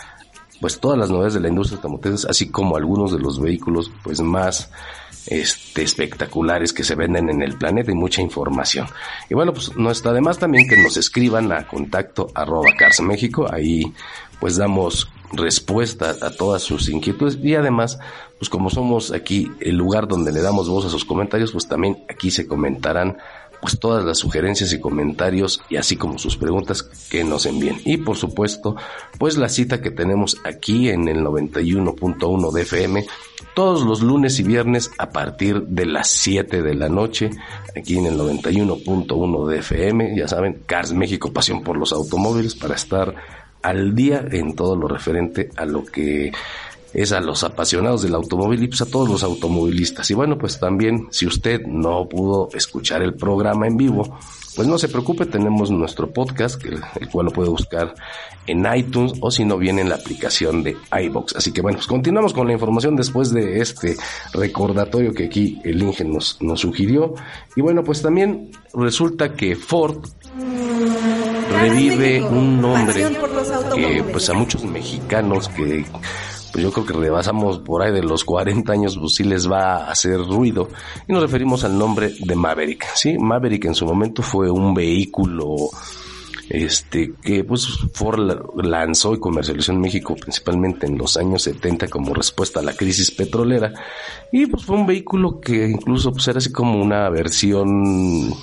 pues 0.60 0.78
todas 0.78 0.96
las 0.96 1.10
novedades 1.10 1.34
de 1.34 1.40
la 1.40 1.48
industria 1.48 1.78
automotriz, 1.78 2.26
así 2.26 2.48
como 2.48 2.76
algunos 2.76 3.10
de 3.10 3.18
los 3.18 3.40
vehículos 3.40 3.90
pues 4.04 4.20
más 4.20 4.70
este, 5.26 5.82
espectaculares 5.82 6.72
que 6.72 6.84
se 6.84 6.94
venden 6.94 7.28
en 7.28 7.42
el 7.42 7.58
planeta 7.58 7.90
y 7.90 7.96
mucha 7.96 8.22
información. 8.22 8.86
Y 9.28 9.34
bueno, 9.34 9.52
pues 9.52 9.76
no 9.76 9.90
está 9.90 10.12
de 10.12 10.20
más 10.20 10.38
también 10.38 10.68
que 10.68 10.80
nos 10.80 10.96
escriban 10.96 11.50
a 11.50 11.66
contacto 11.66 12.28
arroba 12.36 12.70
Cars 12.78 13.00
México, 13.00 13.48
ahí 13.52 13.92
pues 14.38 14.56
damos 14.56 15.08
respuesta 15.32 16.16
a 16.20 16.30
todas 16.30 16.62
sus 16.62 16.88
inquietudes 16.88 17.38
y 17.42 17.54
además, 17.54 17.98
pues 18.38 18.48
como 18.48 18.70
somos 18.70 19.12
aquí 19.12 19.50
el 19.60 19.76
lugar 19.76 20.08
donde 20.08 20.32
le 20.32 20.40
damos 20.40 20.68
voz 20.68 20.84
a 20.86 20.90
sus 20.90 21.04
comentarios, 21.04 21.52
pues 21.52 21.66
también 21.66 22.04
aquí 22.08 22.30
se 22.30 22.46
comentarán 22.46 23.16
pues 23.60 23.78
todas 23.78 24.04
las 24.04 24.18
sugerencias 24.18 24.72
y 24.72 24.80
comentarios 24.80 25.62
y 25.70 25.76
así 25.76 25.96
como 25.96 26.18
sus 26.18 26.36
preguntas 26.36 26.82
que 26.82 27.22
nos 27.22 27.46
envíen. 27.46 27.80
Y 27.84 27.98
por 27.98 28.16
supuesto, 28.16 28.74
pues 29.18 29.38
la 29.38 29.48
cita 29.48 29.80
que 29.80 29.92
tenemos 29.92 30.36
aquí 30.44 30.88
en 30.88 31.06
el 31.06 31.24
91.1 31.24 32.52
de 32.52 32.62
FM 32.62 33.06
todos 33.54 33.84
los 33.84 34.02
lunes 34.02 34.38
y 34.40 34.42
viernes 34.42 34.90
a 34.98 35.10
partir 35.10 35.62
de 35.62 35.86
las 35.86 36.08
7 36.08 36.62
de 36.62 36.74
la 36.74 36.88
noche, 36.88 37.30
aquí 37.76 37.98
en 37.98 38.06
el 38.06 38.18
91.1 38.18 39.46
de 39.46 39.58
FM, 39.58 40.16
ya 40.16 40.26
saben, 40.26 40.62
Cars 40.66 40.92
México, 40.92 41.32
pasión 41.32 41.62
por 41.62 41.76
los 41.76 41.92
automóviles, 41.92 42.54
para 42.54 42.74
estar 42.74 43.14
al 43.62 43.94
día 43.94 44.24
en 44.30 44.54
todo 44.54 44.76
lo 44.76 44.88
referente 44.88 45.50
a 45.56 45.64
lo 45.64 45.84
que 45.84 46.32
es 46.94 47.12
a 47.12 47.20
los 47.20 47.42
apasionados 47.42 48.02
del 48.02 48.14
automóvil 48.14 48.62
y 48.62 48.68
pues 48.68 48.82
a 48.82 48.86
todos 48.86 49.08
los 49.08 49.22
automovilistas. 49.22 50.10
Y 50.10 50.14
bueno, 50.14 50.36
pues 50.36 50.58
también 50.58 51.08
si 51.10 51.26
usted 51.26 51.62
no 51.66 52.08
pudo 52.08 52.50
escuchar 52.52 53.02
el 53.02 53.14
programa 53.14 53.66
en 53.66 53.76
vivo, 53.76 54.18
pues 54.54 54.68
no 54.68 54.76
se 54.76 54.88
preocupe, 54.88 55.24
tenemos 55.24 55.70
nuestro 55.70 56.10
podcast, 56.12 56.60
que, 56.60 56.68
el 56.68 57.08
cual 57.10 57.26
lo 57.26 57.32
puede 57.32 57.48
buscar 57.48 57.94
en 58.46 58.66
iTunes 58.74 59.14
o 59.20 59.30
si 59.30 59.44
no 59.44 59.56
viene 59.56 59.80
en 59.80 59.88
la 59.88 59.94
aplicación 59.94 60.62
de 60.62 60.76
iBox. 61.04 61.36
Así 61.36 61.52
que 61.52 61.62
bueno, 61.62 61.78
pues 61.78 61.86
continuamos 61.86 62.34
con 62.34 62.46
la 62.46 62.52
información 62.52 62.94
después 62.94 63.32
de 63.32 63.60
este 63.60 63.96
recordatorio 64.34 65.14
que 65.14 65.26
aquí 65.26 65.60
el 65.64 65.82
Inge 65.82 66.04
nos, 66.04 66.42
nos 66.42 66.60
sugirió. 66.60 67.14
Y 67.56 67.62
bueno, 67.62 67.82
pues 67.82 68.02
también 68.02 68.50
resulta 68.74 69.32
que 69.32 69.56
Ford 69.56 70.04
revive 71.52 72.22
un 72.22 72.60
nombre 72.60 73.06
que 73.74 74.04
pues 74.10 74.28
a 74.30 74.34
muchos 74.34 74.64
mexicanos 74.64 75.48
que 75.48 75.84
pues 76.52 76.62
yo 76.62 76.70
creo 76.70 76.86
que 76.86 76.92
rebasamos 76.92 77.60
por 77.60 77.82
ahí 77.82 77.92
de 77.92 78.02
los 78.02 78.24
40 78.24 78.70
años, 78.72 78.98
pues 78.98 79.14
sí 79.14 79.24
les 79.24 79.50
va 79.50 79.76
a 79.76 79.90
hacer 79.90 80.18
ruido. 80.18 80.68
Y 81.08 81.12
nos 81.12 81.22
referimos 81.22 81.64
al 81.64 81.78
nombre 81.78 82.14
de 82.18 82.36
Maverick, 82.36 82.94
¿sí? 82.94 83.16
Maverick 83.18 83.64
en 83.64 83.74
su 83.74 83.86
momento 83.86 84.22
fue 84.22 84.50
un 84.50 84.74
vehículo 84.74 85.70
este 86.50 87.14
que 87.22 87.44
pues 87.44 87.66
Ford 87.94 88.30
lanzó 88.62 89.14
y 89.14 89.20
comercializó 89.20 89.72
en 89.72 89.80
México 89.80 90.14
principalmente 90.16 90.86
en 90.86 90.98
los 90.98 91.16
años 91.16 91.42
70 91.44 91.88
como 91.88 92.12
respuesta 92.12 92.60
a 92.60 92.62
la 92.62 92.74
crisis 92.74 93.10
petrolera 93.10 93.72
y 94.30 94.44
pues 94.46 94.64
fue 94.64 94.76
un 94.76 94.84
vehículo 94.84 95.40
que 95.40 95.68
incluso 95.68 96.12
pues 96.12 96.28
era 96.28 96.38
así 96.38 96.52
como 96.52 96.82
una 96.82 97.08
versión 97.08 98.34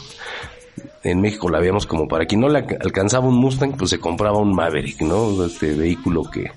en 1.04 1.22
México 1.22 1.50
la 1.50 1.60
veíamos 1.60 1.86
como 1.86 2.08
para 2.08 2.26
quien 2.26 2.42
no 2.42 2.50
le 2.50 2.60
alcanzaba 2.60 3.28
un 3.28 3.36
Mustang 3.36 3.78
pues 3.78 3.90
se 3.90 4.00
compraba 4.00 4.38
un 4.38 4.54
Maverick 4.54 5.02
no 5.02 5.46
este 5.46 5.74
vehículo 5.74 6.24
que 6.24 6.52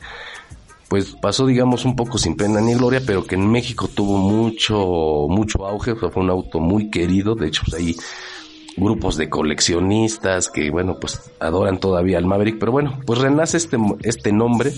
pues 0.92 1.16
pasó 1.18 1.46
digamos 1.46 1.87
un 1.87 1.96
poco 1.96 2.18
sin 2.18 2.37
pena 2.37 2.61
ni 2.61 2.75
gloria, 2.75 3.00
pero 3.06 3.25
que 3.25 3.34
en 3.34 3.50
México 3.50 3.88
tuvo 3.88 4.18
mucho, 4.18 5.26
mucho 5.26 5.66
auge, 5.66 5.94
fue 5.94 6.11
un 6.16 6.28
auto 6.28 6.61
muy 6.61 6.90
querido, 6.90 7.34
de 7.34 7.46
hecho 7.46 7.62
pues 7.64 7.80
hay 7.80 7.96
grupos 8.76 9.16
de 9.16 9.30
coleccionistas 9.30 10.50
que 10.50 10.68
bueno 10.68 10.99
pues 11.00 11.32
adoran 11.40 11.80
todavía 11.80 12.18
al 12.18 12.26
Maverick, 12.26 12.58
pero 12.58 12.72
bueno, 12.72 13.00
pues 13.06 13.20
renace 13.20 13.56
este, 13.56 13.78
este 14.02 14.32
nombre, 14.34 14.70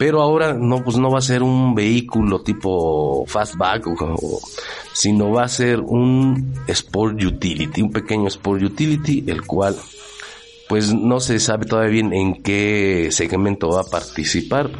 pero 0.00 0.22
ahora 0.22 0.54
no 0.54 0.82
pues 0.82 0.96
no 0.96 1.10
va 1.10 1.18
a 1.18 1.20
ser 1.20 1.42
un 1.42 1.74
vehículo 1.74 2.40
tipo 2.40 3.26
fastback 3.26 3.86
o, 3.86 4.40
sino 4.94 5.30
va 5.30 5.42
a 5.42 5.48
ser 5.48 5.78
un 5.78 6.54
sport 6.68 7.22
utility, 7.22 7.82
un 7.82 7.92
pequeño 7.92 8.28
sport 8.28 8.62
utility, 8.62 9.22
el 9.26 9.42
cual 9.42 9.76
pues 10.70 10.94
no 10.94 11.20
se 11.20 11.38
sabe 11.38 11.66
todavía 11.66 11.90
bien 11.90 12.14
en 12.14 12.42
qué 12.42 13.08
segmento 13.10 13.68
va 13.68 13.82
a 13.82 13.90
participar. 13.90 14.70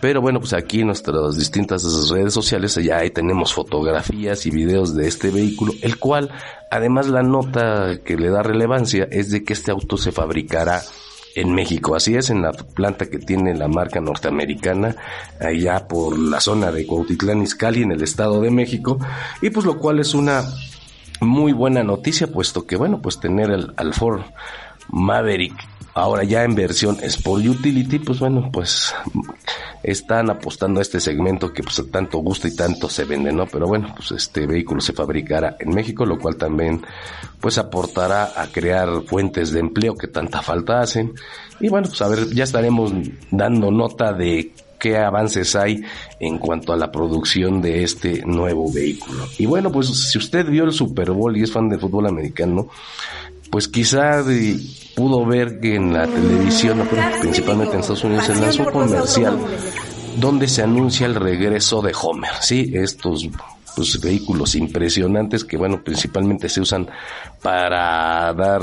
Pero 0.00 0.20
bueno, 0.20 0.40
pues 0.40 0.52
aquí 0.52 0.80
en 0.80 0.88
nuestras 0.88 1.36
distintas 1.36 1.84
redes 2.10 2.34
sociales 2.34 2.74
ya 2.74 2.98
ahí 2.98 3.10
tenemos 3.10 3.54
fotografías 3.54 4.46
y 4.46 4.50
videos 4.50 4.96
de 4.96 5.06
este 5.06 5.30
vehículo, 5.30 5.74
el 5.80 5.96
cual 6.00 6.28
además 6.72 7.06
la 7.06 7.22
nota 7.22 8.00
que 8.04 8.16
le 8.16 8.30
da 8.30 8.42
relevancia 8.42 9.06
es 9.12 9.30
de 9.30 9.44
que 9.44 9.52
este 9.52 9.70
auto 9.70 9.96
se 9.96 10.10
fabricará 10.10 10.82
en 11.34 11.54
México. 11.54 11.94
Así 11.94 12.14
es, 12.14 12.30
en 12.30 12.42
la 12.42 12.52
planta 12.52 13.06
que 13.06 13.18
tiene 13.18 13.54
la 13.54 13.68
marca 13.68 14.00
norteamericana, 14.00 14.96
allá 15.40 15.86
por 15.86 16.18
la 16.18 16.40
zona 16.40 16.72
de 16.72 16.86
Cuautitlán 16.86 17.42
Izcalli, 17.42 17.82
en 17.82 17.92
el 17.92 18.02
Estado 18.02 18.40
de 18.40 18.50
México, 18.50 18.98
y 19.40 19.50
pues 19.50 19.66
lo 19.66 19.78
cual 19.78 20.00
es 20.00 20.14
una 20.14 20.44
muy 21.20 21.52
buena 21.52 21.82
noticia, 21.82 22.26
puesto 22.26 22.66
que 22.66 22.76
bueno, 22.76 23.00
pues 23.02 23.20
tener 23.20 23.50
el, 23.50 23.72
al 23.76 23.94
Ford 23.94 24.22
Maverick. 24.88 25.54
Ahora 25.94 26.24
ya 26.24 26.44
en 26.44 26.54
versión 26.54 26.98
Sport 27.02 27.44
Utility, 27.46 27.98
pues 27.98 28.20
bueno, 28.20 28.48
pues 28.52 28.94
están 29.82 30.30
apostando 30.30 30.78
a 30.80 30.82
este 30.82 31.00
segmento 31.00 31.52
que 31.52 31.62
pues 31.62 31.82
tanto 31.90 32.18
gusta 32.18 32.48
y 32.48 32.54
tanto 32.54 32.88
se 32.88 33.04
vende, 33.04 33.32
¿no? 33.32 33.46
Pero 33.46 33.66
bueno, 33.66 33.92
pues 33.96 34.12
este 34.12 34.46
vehículo 34.46 34.80
se 34.80 34.92
fabricará 34.92 35.56
en 35.58 35.70
México, 35.70 36.06
lo 36.06 36.18
cual 36.18 36.36
también 36.36 36.82
pues 37.40 37.58
aportará 37.58 38.40
a 38.40 38.46
crear 38.48 39.02
fuentes 39.06 39.50
de 39.52 39.60
empleo 39.60 39.94
que 39.96 40.08
tanta 40.08 40.42
falta 40.42 40.80
hacen. 40.80 41.12
Y 41.58 41.68
bueno, 41.68 41.88
pues 41.88 42.02
a 42.02 42.08
ver, 42.08 42.28
ya 42.30 42.44
estaremos 42.44 42.92
dando 43.30 43.70
nota 43.70 44.12
de 44.12 44.52
qué 44.78 44.96
avances 44.96 45.54
hay 45.54 45.82
en 46.18 46.38
cuanto 46.38 46.72
a 46.72 46.76
la 46.76 46.90
producción 46.90 47.60
de 47.60 47.82
este 47.84 48.22
nuevo 48.24 48.72
vehículo. 48.72 49.26
Y 49.38 49.46
bueno, 49.46 49.70
pues 49.70 49.88
si 49.88 50.18
usted 50.18 50.46
vio 50.46 50.64
el 50.64 50.72
Super 50.72 51.10
Bowl 51.12 51.36
y 51.36 51.42
es 51.42 51.52
fan 51.52 51.68
del 51.68 51.78
fútbol 51.78 52.06
americano, 52.06 52.68
pues 53.50 53.68
quizá 53.68 54.24
pudo 54.94 55.26
ver 55.26 55.60
que 55.60 55.74
en 55.76 55.92
la 55.92 56.06
televisión, 56.06 56.88
principalmente 57.20 57.74
en 57.74 57.80
Estados 57.80 58.04
Unidos, 58.04 58.26
se 58.26 58.34
lanzó 58.34 58.62
un 58.62 58.70
comercial 58.70 59.38
donde 60.16 60.48
se 60.48 60.62
anuncia 60.62 61.06
el 61.06 61.14
regreso 61.14 61.82
de 61.82 61.92
Homer, 62.00 62.30
sí, 62.40 62.70
estos 62.74 63.28
pues, 63.74 64.00
vehículos 64.00 64.54
impresionantes 64.54 65.44
que 65.44 65.56
bueno 65.56 65.82
principalmente 65.82 66.48
se 66.48 66.60
usan 66.60 66.88
para 67.42 68.32
dar 68.34 68.62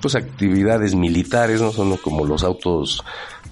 pues 0.00 0.14
actividades 0.14 0.94
militares 0.94 1.60
no 1.60 1.72
son 1.72 1.96
como 1.98 2.24
los 2.24 2.44
autos 2.44 3.02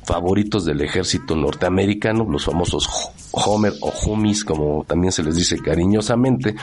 favoritos 0.04 0.64
del 0.64 0.80
ejército 0.82 1.34
norteamericano 1.34 2.26
los 2.28 2.44
famosos 2.44 2.88
Homer 3.32 3.72
o 3.80 3.92
Humis 4.06 4.44
como 4.44 4.84
también 4.84 5.12
se 5.12 5.22
les 5.22 5.36
dice 5.36 5.58
cariñosamente 5.58 6.54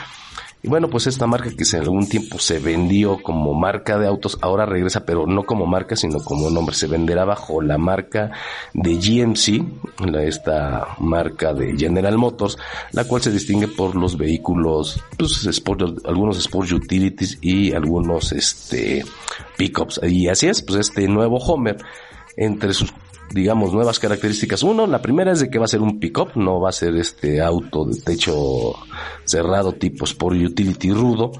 y 0.64 0.68
bueno, 0.68 0.88
pues 0.88 1.08
esta 1.08 1.26
marca 1.26 1.50
que 1.50 1.64
en 1.76 1.82
algún 1.82 2.08
tiempo 2.08 2.38
se 2.38 2.60
vendió 2.60 3.20
como 3.20 3.52
marca 3.52 3.98
de 3.98 4.06
autos, 4.06 4.38
ahora 4.42 4.64
regresa, 4.64 5.04
pero 5.04 5.26
no 5.26 5.42
como 5.42 5.66
marca, 5.66 5.96
sino 5.96 6.20
como 6.20 6.50
nombre. 6.50 6.76
Se 6.76 6.86
venderá 6.86 7.24
bajo 7.24 7.60
la 7.60 7.78
marca 7.78 8.30
de 8.72 8.94
GMC, 8.94 10.14
esta 10.20 10.86
marca 10.98 11.52
de 11.52 11.76
General 11.76 12.16
Motors, 12.16 12.58
la 12.92 13.04
cual 13.04 13.22
se 13.22 13.32
distingue 13.32 13.66
por 13.66 13.96
los 13.96 14.16
vehículos, 14.16 15.02
pues 15.18 15.62
algunos 16.04 16.38
Sport 16.38 16.70
Utilities 16.70 17.38
y 17.40 17.72
algunos 17.72 18.30
este 18.30 19.04
pickups. 19.56 20.00
Y 20.04 20.28
así 20.28 20.46
es, 20.46 20.62
pues 20.62 20.78
este 20.78 21.08
nuevo 21.08 21.38
Homer, 21.38 21.78
entre 22.36 22.72
sus 22.72 22.92
digamos, 23.32 23.72
nuevas 23.72 23.98
características. 23.98 24.62
Uno, 24.62 24.86
la 24.86 25.02
primera 25.02 25.32
es 25.32 25.40
de 25.40 25.50
que 25.50 25.58
va 25.58 25.64
a 25.64 25.68
ser 25.68 25.80
un 25.80 25.98
pick-up, 25.98 26.30
no 26.36 26.60
va 26.60 26.68
a 26.68 26.72
ser 26.72 26.96
este 26.96 27.40
auto 27.40 27.84
de 27.84 28.00
techo 28.00 28.74
cerrado 29.24 29.72
tipo 29.72 30.04
Sport 30.04 30.36
Utility 30.36 30.92
rudo. 30.92 31.32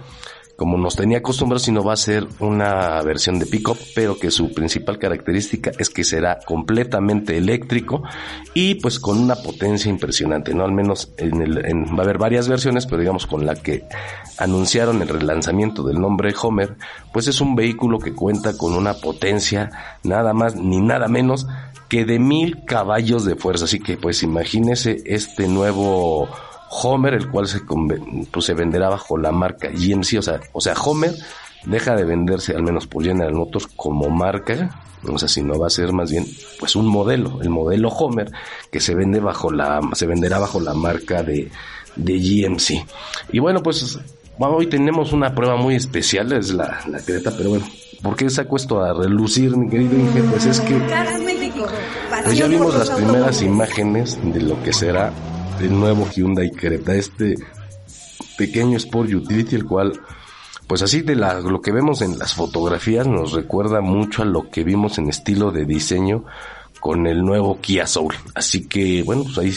como 0.57 0.79
nos 0.79 0.95
tenía 0.95 1.19
acostumbrados, 1.19 1.63
sino 1.63 1.83
va 1.83 1.95
a 1.95 1.97
ser 1.97 2.25
una 2.39 3.03
versión 3.03 3.39
de 3.41 3.47
pickup, 3.47 3.77
pero 3.97 4.17
que 4.17 4.31
su 4.31 4.53
principal 4.53 4.97
característica 4.97 5.73
es 5.77 5.89
que 5.89 6.05
será 6.05 6.39
completamente 6.47 7.37
eléctrico 7.37 8.05
y 8.55 8.77
pues 8.77 9.01
con 9.01 9.19
una 9.19 9.35
potencia 9.35 9.91
impresionante, 9.91 10.55
¿no? 10.55 10.65
Al 10.65 10.71
menos 10.71 11.13
en 11.17 11.43
el, 11.43 11.59
va 11.59 11.99
a 11.99 12.03
haber 12.03 12.19
varias 12.19 12.49
versiones, 12.49 12.87
pero 12.87 13.01
digamos 13.01 13.27
con 13.27 13.45
la 13.45 13.57
que 13.57 13.85
anunciaron 14.39 15.03
el 15.03 15.09
relanzamiento 15.09 15.83
del 15.83 16.01
nombre 16.01 16.33
Homer, 16.41 16.77
pues 17.13 17.27
es 17.27 17.41
un 17.41 17.57
vehículo 17.57 17.99
que 17.99 18.15
cuenta 18.15 18.57
con 18.57 18.75
una 18.75 18.95
potencia 18.95 19.99
nada 20.05 20.33
más 20.33 20.55
ni 20.55 20.81
nada 20.81 21.09
menos 21.09 21.47
que 21.93 22.07
de 22.07 22.19
mil 22.19 22.65
caballos 22.65 23.27
de 23.27 23.37
fuerza. 23.37 23.67
Así 23.67 23.79
que 23.79 23.99
pues 23.99 24.23
imagínese 24.23 25.03
este 25.05 25.47
nuevo 25.47 26.27
Homer, 26.71 27.13
el 27.13 27.29
cual 27.29 27.47
se, 27.47 27.61
pues, 28.31 28.47
se 28.47 28.55
venderá 28.55 28.89
bajo 28.89 29.19
la 29.19 29.31
marca 29.31 29.69
GMC, 29.69 30.19
o 30.19 30.23
sea, 30.23 30.41
o 30.53 30.61
sea, 30.63 30.73
Homer 30.73 31.15
deja 31.67 31.95
de 31.95 32.05
venderse 32.05 32.57
al 32.57 32.63
menos 32.63 32.87
por 32.87 33.05
General 33.05 33.35
Motors 33.35 33.67
como 33.77 34.09
marca, 34.09 34.81
o 35.07 35.19
sea, 35.19 35.29
si 35.29 35.43
no 35.43 35.59
va 35.59 35.67
a 35.67 35.71
ser 35.71 35.93
más 35.93 36.11
bien 36.11 36.25
pues 36.59 36.77
un 36.77 36.87
modelo, 36.87 37.43
el 37.43 37.51
modelo 37.51 37.91
Homer 37.91 38.33
que 38.71 38.81
se 38.81 38.95
vende 38.95 39.21
bajo 39.21 39.53
la 39.53 39.83
se 39.93 40.07
venderá 40.07 40.39
bajo 40.39 40.61
la 40.61 40.73
marca 40.73 41.23
de 41.23 41.51
de 41.95 42.19
GMC. 42.19 42.87
Y 43.33 43.39
bueno, 43.39 43.63
pues 43.63 43.99
hoy 44.39 44.67
tenemos 44.67 45.13
una 45.13 45.35
prueba 45.35 45.57
muy 45.57 45.75
especial, 45.75 46.33
es 46.33 46.55
la 46.55 46.81
la 46.89 47.01
Creta, 47.03 47.35
pero 47.37 47.51
bueno, 47.51 47.67
¿por 48.03 48.17
qué 48.17 48.29
saco 48.29 48.57
esto 48.57 48.83
a 48.83 48.93
relucir, 48.93 49.57
mi 49.57 49.69
querido 49.69 49.97
Inge? 49.99 50.23
Pues 50.25 50.47
es 50.47 50.61
que 50.61 50.81
pues 52.25 52.37
ya 52.37 52.47
vimos 52.47 52.75
las 52.75 52.91
primeras 52.91 53.43
imágenes 53.43 54.19
de 54.23 54.41
lo 54.41 54.63
que 54.63 54.73
será 54.73 55.13
el 55.61 55.79
nuevo 55.79 56.09
Hyundai 56.09 56.51
Creta, 56.51 56.95
este 56.95 57.35
pequeño 58.37 58.77
Sport 58.77 59.13
Utility, 59.13 59.57
el 59.57 59.65
cual, 59.65 59.93
pues 60.67 60.83
así 60.83 61.03
de 61.03 61.15
la, 61.15 61.41
lo 61.41 61.61
que 61.61 61.73
vemos 61.73 62.03
en 62.03 62.19
las 62.19 62.35
fotografías 62.35 63.07
nos 63.07 63.33
recuerda 63.33 63.81
mucho 63.81 64.23
a 64.23 64.27
lo 64.27 64.51
que 64.51 64.65
vimos 64.65 64.99
en 64.99 65.09
estilo 65.09 65.51
de 65.51 65.65
diseño 65.65 66.25
con 66.81 67.07
el 67.07 67.23
nuevo 67.23 67.61
Kia 67.61 67.87
Soul. 67.87 68.15
Así 68.35 68.69
que, 68.69 69.03
bueno, 69.05 69.25
pues 69.25 69.39
ahí 69.39 69.55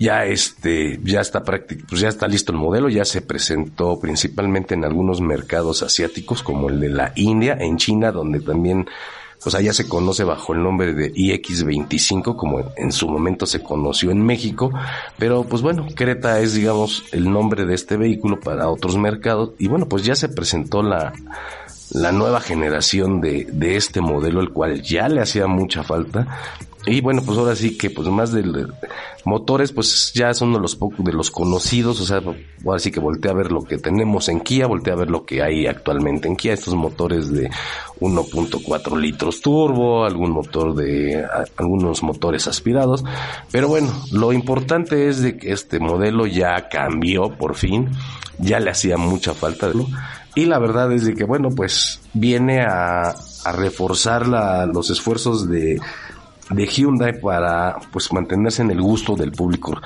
ya 0.00 0.24
este, 0.24 0.98
ya 1.04 1.20
está 1.20 1.44
práctico, 1.44 1.84
pues 1.86 2.00
ya 2.00 2.08
está 2.08 2.26
listo 2.26 2.52
el 2.52 2.58
modelo, 2.58 2.88
ya 2.88 3.04
se 3.04 3.20
presentó 3.20 4.00
principalmente 4.00 4.74
en 4.74 4.86
algunos 4.86 5.20
mercados 5.20 5.82
asiáticos 5.82 6.42
como 6.42 6.70
el 6.70 6.80
de 6.80 6.88
la 6.88 7.12
India, 7.16 7.58
en 7.60 7.76
China, 7.76 8.10
donde 8.10 8.40
también 8.40 8.88
pues 9.42 9.54
allá 9.54 9.74
se 9.74 9.86
conoce 9.88 10.24
bajo 10.24 10.54
el 10.54 10.62
nombre 10.62 10.94
de 10.94 11.12
iX25, 11.12 12.34
como 12.34 12.72
en 12.76 12.92
su 12.92 13.10
momento 13.10 13.44
se 13.44 13.62
conoció 13.62 14.10
en 14.10 14.24
México, 14.24 14.72
pero 15.18 15.44
pues 15.44 15.60
bueno, 15.60 15.86
Creta 15.94 16.40
es 16.40 16.54
digamos 16.54 17.04
el 17.12 17.30
nombre 17.30 17.66
de 17.66 17.74
este 17.74 17.98
vehículo 17.98 18.40
para 18.40 18.70
otros 18.70 18.96
mercados 18.96 19.50
y 19.58 19.68
bueno, 19.68 19.86
pues 19.86 20.02
ya 20.02 20.14
se 20.14 20.30
presentó 20.30 20.82
la, 20.82 21.12
la 21.90 22.10
nueva 22.10 22.40
generación 22.40 23.20
de, 23.20 23.46
de 23.52 23.76
este 23.76 24.00
modelo, 24.00 24.40
el 24.40 24.48
cual 24.48 24.80
ya 24.80 25.10
le 25.10 25.20
hacía 25.20 25.46
mucha 25.46 25.82
falta 25.82 26.26
y 26.86 27.00
bueno, 27.00 27.22
pues 27.24 27.36
ahora 27.38 27.54
sí 27.54 27.76
que 27.76 27.90
pues 27.90 28.08
más 28.08 28.32
de 28.32 28.66
motores 29.24 29.72
pues 29.72 30.12
ya 30.14 30.32
son 30.32 30.52
de 30.52 30.60
los 30.60 30.78
de 30.98 31.12
los 31.12 31.30
conocidos, 31.30 32.00
o 32.00 32.06
sea, 32.06 32.22
ahora 32.64 32.78
sí 32.78 32.90
que 32.90 33.00
volteé 33.00 33.30
a 33.30 33.34
ver 33.34 33.52
lo 33.52 33.62
que 33.62 33.78
tenemos 33.78 34.28
en 34.28 34.40
Kia, 34.40 34.66
volteé 34.66 34.92
a 34.92 34.96
ver 34.96 35.10
lo 35.10 35.24
que 35.24 35.42
hay 35.42 35.66
actualmente 35.66 36.28
en 36.28 36.36
Kia, 36.36 36.54
estos 36.54 36.74
motores 36.74 37.30
de 37.30 37.50
1.4 38.00 38.98
litros 38.98 39.40
turbo, 39.40 40.04
algún 40.04 40.30
motor 40.30 40.74
de 40.74 41.24
algunos 41.56 42.02
motores 42.02 42.46
aspirados, 42.46 43.04
pero 43.50 43.68
bueno, 43.68 43.92
lo 44.12 44.32
importante 44.32 45.08
es 45.08 45.20
de 45.20 45.36
que 45.36 45.52
este 45.52 45.80
modelo 45.80 46.26
ya 46.26 46.68
cambió 46.68 47.36
por 47.36 47.56
fin, 47.56 47.90
ya 48.38 48.58
le 48.58 48.70
hacía 48.70 48.96
mucha 48.96 49.34
falta 49.34 49.70
y 50.34 50.46
la 50.46 50.58
verdad 50.58 50.92
es 50.92 51.04
de 51.04 51.14
que 51.14 51.24
bueno, 51.24 51.50
pues 51.50 52.00
viene 52.14 52.62
a, 52.62 53.10
a 53.44 53.52
reforzar 53.52 54.26
la, 54.26 54.66
los 54.66 54.90
esfuerzos 54.90 55.48
de 55.48 55.80
de 56.50 56.66
Hyundai 56.66 57.20
para 57.20 57.76
pues 57.92 58.12
mantenerse 58.12 58.62
en 58.62 58.70
el 58.70 58.80
gusto 58.80 59.16
del 59.16 59.32
público. 59.32 59.80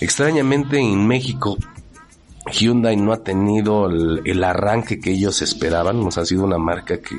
Extrañamente 0.00 0.78
en 0.78 1.06
México 1.06 1.56
Hyundai 2.50 2.96
no 2.96 3.12
ha 3.12 3.22
tenido 3.22 3.88
el, 3.88 4.44
arranque 4.44 4.98
que 4.98 5.12
ellos 5.12 5.42
esperaban, 5.42 6.02
nos 6.02 6.18
ha 6.18 6.24
sido 6.24 6.44
una 6.44 6.58
marca 6.58 7.00
que 7.00 7.16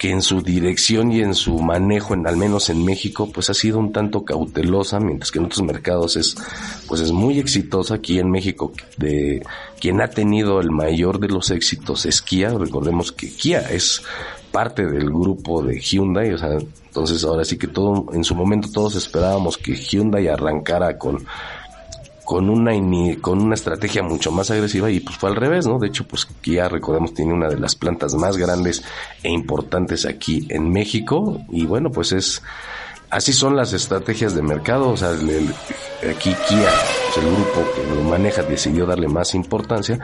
que 0.00 0.10
en 0.10 0.22
su 0.22 0.40
dirección 0.40 1.12
y 1.12 1.20
en 1.20 1.34
su 1.34 1.58
manejo, 1.58 2.14
en 2.14 2.26
al 2.26 2.38
menos 2.38 2.70
en 2.70 2.82
México, 2.86 3.30
pues 3.30 3.50
ha 3.50 3.54
sido 3.54 3.78
un 3.78 3.92
tanto 3.92 4.24
cautelosa, 4.24 4.98
mientras 4.98 5.30
que 5.30 5.40
en 5.40 5.44
otros 5.44 5.62
mercados 5.62 6.16
es, 6.16 6.36
pues 6.88 7.02
es 7.02 7.12
muy 7.12 7.38
exitosa. 7.38 7.96
Aquí 7.96 8.18
en 8.18 8.30
México, 8.30 8.72
de 8.96 9.42
quien 9.78 10.00
ha 10.00 10.08
tenido 10.08 10.58
el 10.58 10.70
mayor 10.70 11.20
de 11.20 11.28
los 11.28 11.50
éxitos 11.50 12.06
es 12.06 12.22
Kia. 12.22 12.48
Recordemos 12.48 13.12
que 13.12 13.30
Kia 13.30 13.60
es 13.60 14.02
parte 14.50 14.86
del 14.86 15.06
grupo 15.06 15.62
de 15.62 15.80
Hyundai, 15.80 16.32
o 16.32 16.38
sea, 16.38 16.58
entonces 16.86 17.24
ahora 17.24 17.44
sí 17.44 17.56
que 17.56 17.68
todo, 17.68 18.06
en 18.12 18.24
su 18.24 18.34
momento 18.34 18.68
todos 18.72 18.96
esperábamos 18.96 19.56
que 19.56 19.74
Hyundai 19.74 20.28
arrancara 20.28 20.98
con, 20.98 21.24
con 22.24 22.48
una 22.48 22.72
con 23.20 23.40
una 23.40 23.54
estrategia 23.54 24.02
mucho 24.02 24.30
más 24.30 24.50
agresiva 24.50 24.90
y 24.90 25.00
pues 25.00 25.16
fue 25.16 25.30
al 25.30 25.36
revés, 25.36 25.66
¿no? 25.66 25.78
De 25.78 25.88
hecho, 25.88 26.06
pues 26.06 26.26
Kia, 26.26 26.68
recordemos, 26.68 27.12
tiene 27.12 27.32
una 27.32 27.48
de 27.48 27.58
las 27.58 27.74
plantas 27.74 28.14
más 28.14 28.36
grandes 28.36 28.84
e 29.22 29.30
importantes 29.30 30.06
aquí 30.06 30.46
en 30.48 30.70
México 30.70 31.40
y 31.50 31.66
bueno, 31.66 31.90
pues 31.90 32.12
es, 32.12 32.42
así 33.10 33.32
son 33.32 33.56
las 33.56 33.72
estrategias 33.72 34.34
de 34.34 34.42
mercado, 34.42 34.90
o 34.90 34.96
sea, 34.96 35.10
aquí 35.10 36.34
Kia, 36.48 36.70
pues 37.14 37.24
el 37.24 37.32
grupo 37.32 37.64
que 37.74 37.94
lo 37.94 38.02
maneja 38.08 38.42
decidió 38.42 38.86
darle 38.86 39.08
más 39.08 39.34
importancia, 39.34 39.98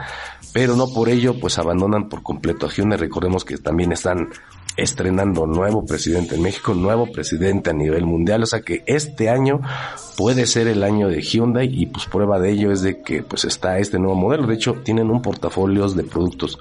pero 0.53 0.75
no 0.75 0.93
por 0.93 1.09
ello 1.09 1.39
pues 1.39 1.57
abandonan 1.57 2.09
por 2.09 2.21
completo 2.21 2.65
a 2.65 2.69
Hyundai, 2.69 2.97
recordemos 2.97 3.45
que 3.45 3.57
también 3.57 3.91
están 3.91 4.29
estrenando 4.75 5.47
nuevo 5.47 5.85
presidente 5.85 6.35
en 6.35 6.43
México, 6.43 6.73
nuevo 6.73 7.11
presidente 7.11 7.71
a 7.71 7.73
nivel 7.73 8.05
mundial, 8.05 8.43
o 8.43 8.45
sea 8.45 8.61
que 8.61 8.83
este 8.85 9.29
año 9.29 9.61
puede 10.17 10.45
ser 10.45 10.67
el 10.67 10.83
año 10.83 11.07
de 11.07 11.21
Hyundai 11.21 11.67
y 11.71 11.87
pues 11.87 12.05
prueba 12.05 12.39
de 12.39 12.51
ello 12.51 12.71
es 12.71 12.81
de 12.81 13.01
que 13.01 13.23
pues 13.23 13.45
está 13.45 13.79
este 13.79 13.97
nuevo 13.97 14.15
modelo, 14.15 14.45
de 14.45 14.53
hecho 14.53 14.75
tienen 14.83 15.09
un 15.09 15.21
portafolio 15.21 15.87
de 15.89 16.03
productos 16.03 16.59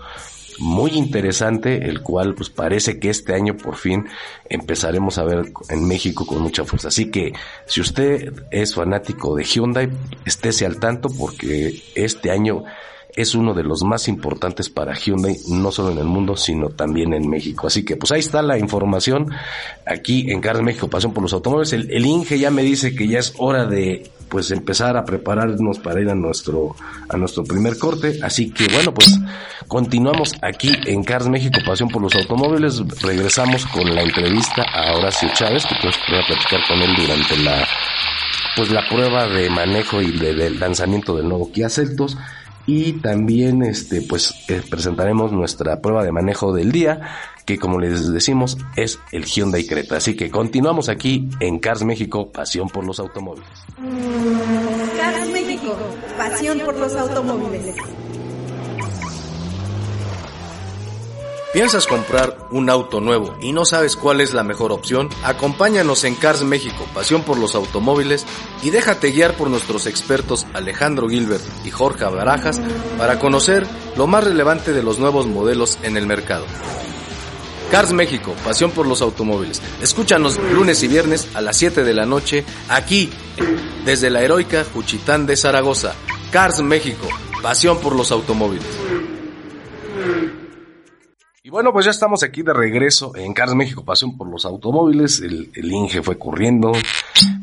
muy 0.58 0.92
interesante, 0.92 1.88
el 1.88 2.02
cual 2.02 2.34
pues 2.34 2.50
parece 2.50 2.98
que 2.98 3.10
este 3.10 3.34
año 3.34 3.56
por 3.56 3.76
fin 3.76 4.06
empezaremos 4.48 5.18
a 5.18 5.24
ver 5.24 5.52
en 5.68 5.86
México 5.86 6.26
con 6.26 6.40
mucha 6.40 6.64
fuerza. 6.64 6.88
Así 6.88 7.10
que 7.10 7.32
si 7.66 7.80
usted 7.80 8.32
es 8.50 8.74
fanático 8.74 9.36
de 9.36 9.44
Hyundai, 9.44 9.90
estése 10.24 10.66
al 10.66 10.78
tanto 10.78 11.08
porque 11.08 11.82
este 11.94 12.30
año 12.30 12.64
es 13.16 13.34
uno 13.34 13.54
de 13.54 13.64
los 13.64 13.82
más 13.82 14.08
importantes 14.08 14.68
para 14.68 14.94
Hyundai, 14.94 15.38
no 15.48 15.72
solo 15.72 15.90
en 15.90 15.98
el 15.98 16.04
mundo, 16.04 16.36
sino 16.36 16.68
también 16.68 17.14
en 17.14 17.28
México. 17.28 17.66
Así 17.66 17.82
que 17.82 17.96
pues 17.96 18.12
ahí 18.12 18.20
está 18.20 18.42
la 18.42 18.58
información 18.58 19.30
aquí 19.86 20.30
en 20.30 20.40
Cars 20.42 20.60
México, 20.60 20.88
Pasión 20.88 21.14
por 21.14 21.22
los 21.22 21.32
Automóviles. 21.32 21.72
El, 21.72 22.06
Inge 22.06 22.38
ya 22.38 22.50
me 22.50 22.62
dice 22.62 22.94
que 22.94 23.08
ya 23.08 23.18
es 23.18 23.32
hora 23.38 23.64
de 23.64 24.10
pues 24.28 24.50
empezar 24.50 24.96
a 24.98 25.04
prepararnos 25.04 25.78
para 25.78 26.00
ir 26.00 26.10
a 26.10 26.14
nuestro 26.14 26.74
a 27.08 27.16
nuestro 27.16 27.44
primer 27.44 27.78
corte, 27.78 28.18
así 28.22 28.50
que 28.50 28.66
bueno, 28.68 28.92
pues 28.92 29.16
continuamos 29.68 30.34
aquí 30.42 30.72
en 30.84 31.02
Cars 31.02 31.28
México, 31.28 31.58
Pasión 31.64 31.88
por 31.88 32.02
los 32.02 32.14
Automóviles. 32.14 32.82
Regresamos 33.00 33.64
con 33.66 33.94
la 33.94 34.02
entrevista 34.02 34.62
a 34.62 34.94
Horacio 34.94 35.30
Chávez, 35.32 35.64
que 35.64 35.76
pues 35.80 35.94
voy 36.08 36.18
a 36.18 36.26
platicar 36.26 36.60
con 36.68 36.82
él 36.82 36.94
durante 36.96 37.36
la 37.38 37.66
pues 38.56 38.70
la 38.70 38.88
prueba 38.88 39.26
de 39.28 39.48
manejo 39.50 40.02
y 40.02 40.10
del 40.12 40.58
lanzamiento 40.58 41.14
del 41.14 41.28
nuevo 41.28 41.52
Kia 41.52 41.68
Celtos 41.68 42.16
y 42.66 42.94
también 42.94 43.62
este 43.62 44.02
pues 44.02 44.34
eh, 44.48 44.62
presentaremos 44.68 45.32
nuestra 45.32 45.80
prueba 45.80 46.04
de 46.04 46.12
manejo 46.12 46.52
del 46.52 46.72
día 46.72 47.00
que 47.46 47.58
como 47.58 47.78
les 47.78 48.12
decimos 48.12 48.58
es 48.74 48.98
el 49.12 49.24
Hyundai 49.24 49.66
Creta. 49.66 49.96
Así 49.96 50.16
que 50.16 50.30
continuamos 50.30 50.88
aquí 50.88 51.28
en 51.40 51.60
Cars 51.60 51.84
México, 51.84 52.30
pasión 52.30 52.68
por 52.68 52.84
los 52.84 52.98
automóviles. 52.98 53.48
Cars 54.96 55.30
México, 55.30 55.76
pasión 56.18 56.58
por 56.58 56.76
los 56.76 56.94
automóviles. 56.94 57.76
¿Piensas 61.56 61.86
comprar 61.86 62.36
un 62.50 62.68
auto 62.68 63.00
nuevo 63.00 63.34
y 63.40 63.54
no 63.54 63.64
sabes 63.64 63.96
cuál 63.96 64.20
es 64.20 64.34
la 64.34 64.42
mejor 64.42 64.72
opción? 64.72 65.08
Acompáñanos 65.24 66.04
en 66.04 66.14
Cars 66.14 66.44
México, 66.44 66.86
pasión 66.92 67.22
por 67.22 67.38
los 67.38 67.54
automóviles, 67.54 68.26
y 68.62 68.68
déjate 68.68 69.10
guiar 69.10 69.38
por 69.38 69.48
nuestros 69.48 69.86
expertos 69.86 70.46
Alejandro 70.52 71.08
Gilbert 71.08 71.42
y 71.64 71.70
Jorge 71.70 72.04
Barajas 72.04 72.60
para 72.98 73.18
conocer 73.18 73.66
lo 73.96 74.06
más 74.06 74.24
relevante 74.24 74.74
de 74.74 74.82
los 74.82 74.98
nuevos 74.98 75.26
modelos 75.28 75.78
en 75.82 75.96
el 75.96 76.06
mercado. 76.06 76.44
Cars 77.70 77.94
México, 77.94 78.34
pasión 78.44 78.70
por 78.70 78.86
los 78.86 79.00
automóviles. 79.00 79.62
Escúchanos 79.80 80.36
lunes 80.52 80.82
y 80.82 80.88
viernes 80.88 81.26
a 81.32 81.40
las 81.40 81.56
7 81.56 81.84
de 81.84 81.94
la 81.94 82.04
noche 82.04 82.44
aquí, 82.68 83.08
desde 83.86 84.10
la 84.10 84.20
heroica 84.20 84.62
Juchitán 84.74 85.24
de 85.24 85.38
Zaragoza. 85.38 85.94
Cars 86.30 86.60
México, 86.60 87.08
pasión 87.40 87.78
por 87.78 87.96
los 87.96 88.12
automóviles. 88.12 88.85
Y 91.46 91.48
bueno, 91.48 91.72
pues 91.72 91.84
ya 91.84 91.92
estamos 91.92 92.24
aquí 92.24 92.42
de 92.42 92.52
regreso 92.52 93.14
en 93.14 93.32
Cars 93.32 93.54
México, 93.54 93.84
pasión 93.84 94.16
por 94.16 94.26
los 94.26 94.44
automóviles. 94.44 95.20
El, 95.20 95.48
Inge 95.54 96.02
fue 96.02 96.18
corriendo 96.18 96.72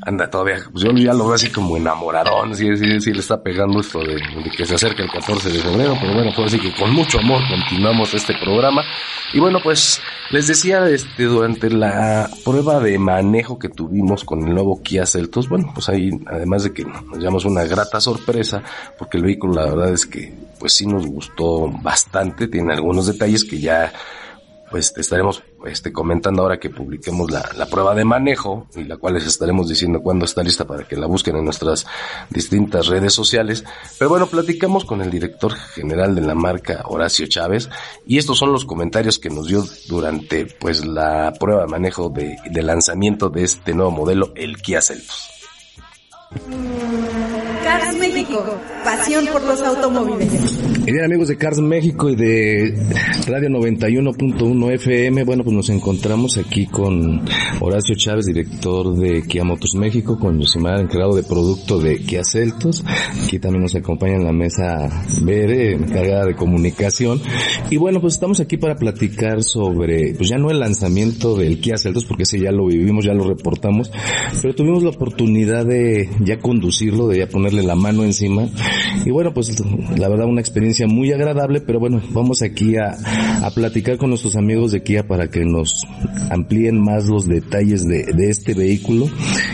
anda 0.05 0.29
todavía, 0.29 0.57
pues 0.71 0.83
yo 0.83 0.91
ya 0.91 1.13
lo 1.13 1.25
veo 1.25 1.33
así 1.33 1.49
como 1.49 1.77
enamoradón, 1.77 2.55
sí, 2.55 2.75
sí, 2.77 2.99
sí 2.99 3.13
le 3.13 3.19
está 3.19 3.41
pegando 3.41 3.79
esto 3.79 3.99
de, 3.99 4.21
que 4.55 4.65
se 4.65 4.75
acerca 4.75 5.03
el 5.03 5.09
14 5.09 5.49
de 5.49 5.59
febrero, 5.59 5.97
pero 5.99 6.13
bueno, 6.13 6.31
pues 6.35 6.53
así 6.53 6.59
que 6.59 6.73
con 6.75 6.93
mucho 6.93 7.19
amor 7.19 7.41
continuamos 7.49 8.13
este 8.13 8.33
programa. 8.35 8.83
Y 9.33 9.39
bueno, 9.39 9.59
pues 9.63 10.01
les 10.31 10.47
decía 10.47 10.87
este 10.89 11.23
durante 11.23 11.69
la 11.69 12.29
prueba 12.43 12.79
de 12.79 12.99
manejo 12.99 13.57
que 13.57 13.69
tuvimos 13.69 14.23
con 14.23 14.47
el 14.47 14.53
nuevo 14.53 14.81
Kia 14.81 15.05
Celtos, 15.05 15.49
bueno, 15.49 15.71
pues 15.73 15.89
ahí 15.89 16.11
además 16.27 16.63
de 16.63 16.73
que 16.73 16.83
nos 16.83 17.17
llevamos 17.17 17.45
una 17.45 17.63
grata 17.63 17.99
sorpresa, 17.99 18.61
porque 18.97 19.17
el 19.17 19.23
vehículo 19.23 19.53
la 19.53 19.65
verdad 19.65 19.93
es 19.93 20.05
que 20.05 20.33
pues 20.59 20.73
sí 20.73 20.85
nos 20.85 21.05
gustó 21.05 21.67
bastante, 21.81 22.47
tiene 22.47 22.73
algunos 22.73 23.07
detalles 23.07 23.43
que 23.43 23.59
ya 23.59 23.91
pues 24.73 24.91
estaremos 24.97 25.43
este, 25.67 25.93
comentando 25.93 26.41
ahora 26.41 26.59
que 26.59 26.71
publiquemos 26.71 27.29
la, 27.29 27.47
la, 27.55 27.67
prueba 27.67 27.93
de 27.93 28.03
manejo 28.03 28.65
y 28.75 28.85
la 28.85 28.97
cual 28.97 29.13
les 29.13 29.27
estaremos 29.27 29.69
diciendo 29.69 30.01
cuándo 30.01 30.25
está 30.25 30.41
lista 30.41 30.65
para 30.65 30.87
que 30.87 30.95
la 30.95 31.05
busquen 31.05 31.35
en 31.35 31.45
nuestras 31.45 31.85
distintas 32.31 32.87
redes 32.87 33.13
sociales. 33.13 33.63
Pero 33.99 34.09
bueno, 34.09 34.25
platicamos 34.25 34.83
con 34.83 35.03
el 35.03 35.11
director 35.11 35.53
general 35.53 36.15
de 36.15 36.21
la 36.21 36.33
marca 36.33 36.81
Horacio 36.85 37.27
Chávez 37.27 37.69
y 38.07 38.17
estos 38.17 38.39
son 38.39 38.51
los 38.51 38.65
comentarios 38.65 39.19
que 39.19 39.29
nos 39.29 39.45
dio 39.47 39.63
durante 39.87 40.47
pues 40.47 40.83
la 40.83 41.31
prueba 41.39 41.61
de 41.61 41.67
manejo 41.67 42.09
de, 42.09 42.35
de 42.43 42.63
lanzamiento 42.63 43.29
de 43.29 43.43
este 43.43 43.75
nuevo 43.75 43.91
modelo, 43.91 44.31
el 44.33 44.59
Kia 44.59 44.81
Celtos. 44.81 45.29
Cars 47.63 47.97
México, 47.97 48.43
pasión 48.83 49.25
por 49.31 49.41
los 49.43 49.61
automóviles. 49.61 50.59
Bien 50.85 51.05
amigos 51.05 51.29
de 51.29 51.37
Cars 51.37 51.61
México 51.61 52.09
y 52.09 52.15
de 52.17 52.77
Radio 53.25 53.47
91.1 53.49 54.73
FM, 54.73 55.23
bueno 55.23 55.45
pues 55.45 55.55
nos 55.55 55.69
encontramos 55.69 56.37
aquí 56.37 56.65
con 56.65 57.21
Horacio 57.61 57.95
Chávez, 57.95 58.25
director 58.25 58.93
de 58.95 59.23
Kia 59.23 59.45
Motors 59.45 59.75
México, 59.75 60.19
con 60.19 60.39
Yosimar, 60.39 60.81
encargado 60.81 61.15
de 61.15 61.23
producto 61.23 61.79
de 61.79 61.99
Kia 61.99 62.21
Celtos. 62.25 62.83
Aquí 63.23 63.39
también 63.39 63.63
nos 63.63 63.75
acompaña 63.75 64.15
en 64.15 64.25
la 64.25 64.33
mesa 64.33 65.05
Bere, 65.21 65.71
encargada 65.71 66.25
de 66.25 66.35
comunicación. 66.35 67.21
Y 67.69 67.77
bueno 67.77 68.01
pues 68.01 68.15
estamos 68.15 68.41
aquí 68.41 68.57
para 68.57 68.75
platicar 68.75 69.41
sobre, 69.41 70.13
pues 70.15 70.27
ya 70.27 70.37
no 70.37 70.51
el 70.51 70.59
lanzamiento 70.59 71.37
del 71.37 71.61
Kia 71.61 71.77
Celtos, 71.77 72.03
porque 72.03 72.23
ese 72.23 72.39
ya 72.39 72.51
lo 72.51 72.65
vivimos, 72.65 73.05
ya 73.05 73.13
lo 73.13 73.23
reportamos, 73.23 73.89
pero 74.41 74.53
tuvimos 74.53 74.83
la 74.83 74.89
oportunidad 74.89 75.65
de 75.65 76.09
ya 76.19 76.39
conducirlo, 76.39 77.07
de 77.07 77.19
ya 77.19 77.27
la 77.61 77.75
mano 77.75 78.03
encima. 78.03 78.47
Y 79.05 79.11
bueno, 79.11 79.33
pues 79.33 79.61
la 79.97 80.09
verdad 80.09 80.25
una 80.25 80.41
experiencia 80.41 80.87
muy 80.87 81.11
agradable, 81.11 81.61
pero 81.61 81.79
bueno, 81.79 82.01
vamos 82.11 82.41
aquí 82.41 82.77
a, 82.77 82.95
a 83.45 83.51
platicar 83.51 83.97
con 83.97 84.09
nuestros 84.09 84.35
amigos 84.35 84.71
de 84.71 84.81
Kia 84.81 85.07
para 85.07 85.27
que 85.27 85.45
nos 85.45 85.85
amplíen 86.31 86.81
más 86.81 87.05
los 87.05 87.27
detalles 87.27 87.85
de, 87.85 88.05
de 88.05 88.29
este 88.29 88.53
vehículo 88.53 89.07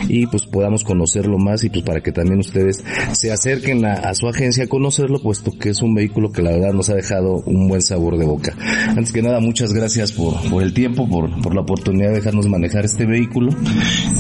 y 0.08 0.28
pues 0.28 0.46
podamos 0.46 0.84
conocerlo 0.84 1.38
más 1.38 1.64
y 1.64 1.70
pues 1.70 1.84
para 1.84 2.02
que 2.02 2.12
también 2.12 2.40
ustedes 2.40 2.84
se 3.12 3.32
acerquen 3.32 3.86
a, 3.86 3.94
a, 3.94 4.14
su 4.14 4.28
agencia 4.28 4.66
a 4.66 4.68
conocerlo, 4.68 5.22
puesto 5.22 5.52
que 5.52 5.70
es 5.70 5.82
un 5.82 5.94
vehículo 5.94 6.32
que 6.32 6.42
la 6.42 6.52
verdad 6.52 6.74
nos 6.74 6.90
ha 6.90 6.96
dejado 6.96 7.42
un 7.46 7.68
buen 7.68 7.82
sabor 7.82 8.18
de 8.18 8.26
boca. 8.26 8.56
Antes 8.90 9.12
que 9.12 9.22
nada, 9.22 9.40
muchas 9.40 9.74
gracias 9.74 10.12
por, 10.12 10.36
por 10.50 10.64
el 10.64 10.74
tiempo, 10.74 11.08
por, 11.08 11.42
por 11.42 11.56
la 11.56 11.62
oportunidad 11.62 12.10
de 12.10 12.16
dejarnos 12.16 12.48
manejar 12.48 12.86
este 12.86 13.06
vehículo. 13.06 13.52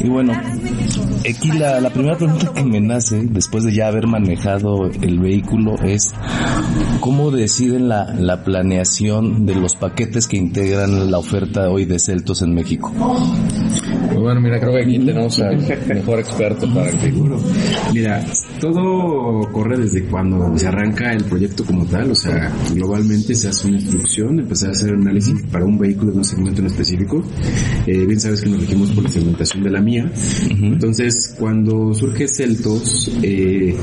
Y 0.03 0.09
bueno, 0.09 0.33
aquí 1.29 1.51
la, 1.51 1.79
la 1.79 1.89
primera 1.91 2.17
pregunta 2.17 2.51
que 2.53 2.63
me 2.63 2.79
nace, 2.79 3.21
después 3.23 3.63
de 3.63 3.68
ya 3.69 3.87
haber 3.87 4.07
manejado 4.07 4.89
el 5.01 5.19
vehículo, 5.19 5.75
es 5.83 6.13
cómo 6.99 7.31
deciden 7.31 7.89
la, 7.89 8.13
la 8.13 8.43
planeación 8.43 9.45
de 9.45 9.55
los 9.55 9.75
paquetes 9.75 10.27
que 10.27 10.37
integran 10.37 11.11
la 11.11 11.17
oferta 11.17 11.69
hoy 11.69 11.85
de 11.85 11.99
Celtos 11.99 12.41
en 12.41 12.53
México. 12.53 12.91
Bueno, 14.13 14.41
mira, 14.41 14.59
creo 14.59 14.73
que 14.73 14.83
aquí 14.83 14.99
tenemos 14.99 15.39
al 15.39 15.57
mejor 15.87 16.19
experto 16.19 16.71
para 16.73 16.91
que... 16.91 17.11
Mira, 17.93 18.25
todo 18.59 19.49
corre 19.51 19.77
desde 19.77 20.03
cuando 20.05 20.57
se 20.57 20.67
arranca 20.67 21.13
el 21.13 21.23
proyecto 21.23 21.63
como 21.65 21.85
tal, 21.85 22.11
o 22.11 22.15
sea, 22.15 22.51
globalmente 22.73 23.33
se 23.33 23.47
hace 23.49 23.67
una 23.67 23.77
instrucción, 23.77 24.39
empezar 24.39 24.69
a 24.69 24.71
hacer 24.73 24.93
análisis 24.93 25.41
para 25.51 25.65
un 25.65 25.77
vehículo 25.77 26.11
de 26.11 26.17
un 26.17 26.23
segmento 26.25 26.61
en 26.61 26.67
específico. 26.67 27.23
Eh, 27.87 28.05
bien 28.05 28.19
sabes 28.19 28.41
que 28.41 28.49
nos 28.49 28.59
regimos 28.61 28.91
por 28.91 29.03
la 29.03 29.09
segmentación 29.09 29.63
de 29.63 29.69
la 29.69 29.81
mía. 29.81 30.05
Uh 30.05 30.53
-huh. 30.53 30.73
Entonces, 30.73 31.35
cuando 31.37 31.93
surge 31.93 32.27
Celtos, 32.27 33.11
eh, 33.23 33.75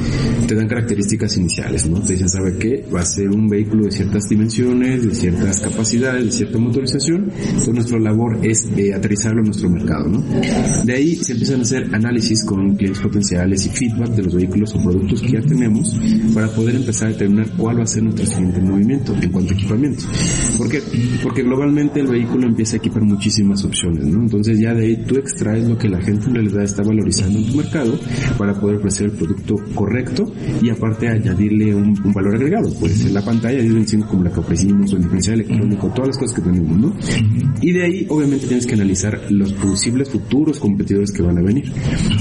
te 0.47 0.55
dan 0.55 0.69
características 0.69 1.37
iniciales, 1.37 1.89
¿no? 1.89 2.01
Te 2.01 2.13
dicen, 2.13 2.29
¿sabe 2.29 2.57
qué? 2.59 2.85
Va 2.95 3.01
a 3.01 3.07
ser 3.07 3.31
un 3.31 3.49
vehículo 3.49 3.85
de 3.85 3.93
ciertas 3.93 4.29
dimensiones, 4.29 5.07
de 5.07 5.15
ciertas 5.15 5.61
capacidades, 5.61 6.25
de 6.27 6.33
cierta 6.33 6.59
motorización. 6.59 7.31
Entonces, 7.49 7.75
nuestra 7.75 7.99
labor 7.99 8.39
es 8.43 8.69
eh, 8.77 8.93
aterrizarlo 8.95 9.41
en 9.41 9.47
nuestro 9.47 9.71
mercado, 9.71 10.09
¿no? 10.09 10.16
De 10.85 10.93
ahí 10.93 11.17
se 11.17 11.33
empiezan 11.33 11.61
a 11.61 11.63
hacer 11.63 11.95
análisis 11.95 12.45
con 12.45 12.77
clientes 12.77 13.03
potenciales 13.03 13.67
y 13.67 13.71
feedback 13.71 14.11
de 14.11 14.23
los 14.23 14.35
vehículos 14.35 14.75
o 14.75 14.83
productos 14.83 15.21
que 15.23 15.33
ya 15.33 15.41
tenemos 15.41 15.97
para 16.35 16.49
poder 16.49 16.77
empezar 16.77 17.09
a 17.09 17.13
determinar 17.13 17.49
cuál 17.57 17.79
va 17.79 17.85
a 17.85 17.87
ser 17.87 18.03
nuestro 18.03 18.27
siguiente 18.27 18.61
movimiento 18.61 19.15
en 19.21 19.31
cuanto 19.31 19.53
a 19.53 19.57
equipamiento. 19.57 20.05
¿Por 20.57 20.69
qué? 20.69 20.83
Porque 21.23 21.43
globalmente 21.43 22.01
el 22.01 22.07
vehículo 22.07 22.47
empieza 22.47 22.77
a 22.77 22.79
equipar 22.79 23.03
muchísimas 23.03 23.65
opciones, 23.65 24.05
¿no? 24.05 24.23
Entonces 24.23 24.59
ya 24.59 24.75
de 24.75 24.87
ahí 24.87 24.97
tú 25.07 25.17
extraes 25.17 25.69
lo 25.69 25.77
que 25.79 25.89
la 25.89 26.01
gente 26.01 26.27
en 26.29 26.35
realidad 26.35 26.65
está 26.65 26.83
valorizando 26.83 27.39
en 27.39 27.47
tu 27.47 27.57
mercado 27.57 27.99
para 28.39 28.55
poder 28.55 28.77
ofrecer 28.77 29.07
el 29.07 29.13
producto 29.13 29.57
correcto 29.75 30.33
y 30.63 30.71
aparte 30.71 31.09
añadirle 31.09 31.75
un, 31.75 31.97
un 32.05 32.13
valor 32.13 32.37
agregado. 32.37 32.73
Puede 32.75 32.95
ser 32.95 33.11
la 33.13 33.25
pantalla 33.25 33.59
de 33.59 33.69
25 33.69 34.09
como 34.09 34.25
la 34.25 34.33
que 34.33 34.41
ofrecimos, 34.41 34.93
o 34.93 34.97
el 34.97 35.03
diferencial 35.03 35.41
electrónico, 35.41 35.93
todas 35.95 36.09
las 36.09 36.19
cosas 36.19 36.37
que 36.37 36.43
tenemos, 36.43 36.79
¿no? 36.79 36.97
Y 37.61 37.73
de 37.73 37.85
ahí 37.85 38.07
obviamente 38.09 38.47
tienes 38.47 38.67
que 38.67 38.75
analizar 38.75 39.21
los 39.31 39.53
posibles 39.55 39.96
futuros 40.05 40.59
competidores 40.59 41.13
que 41.13 41.23
van 41.23 41.39
a 41.39 41.43
venir. 41.43 41.73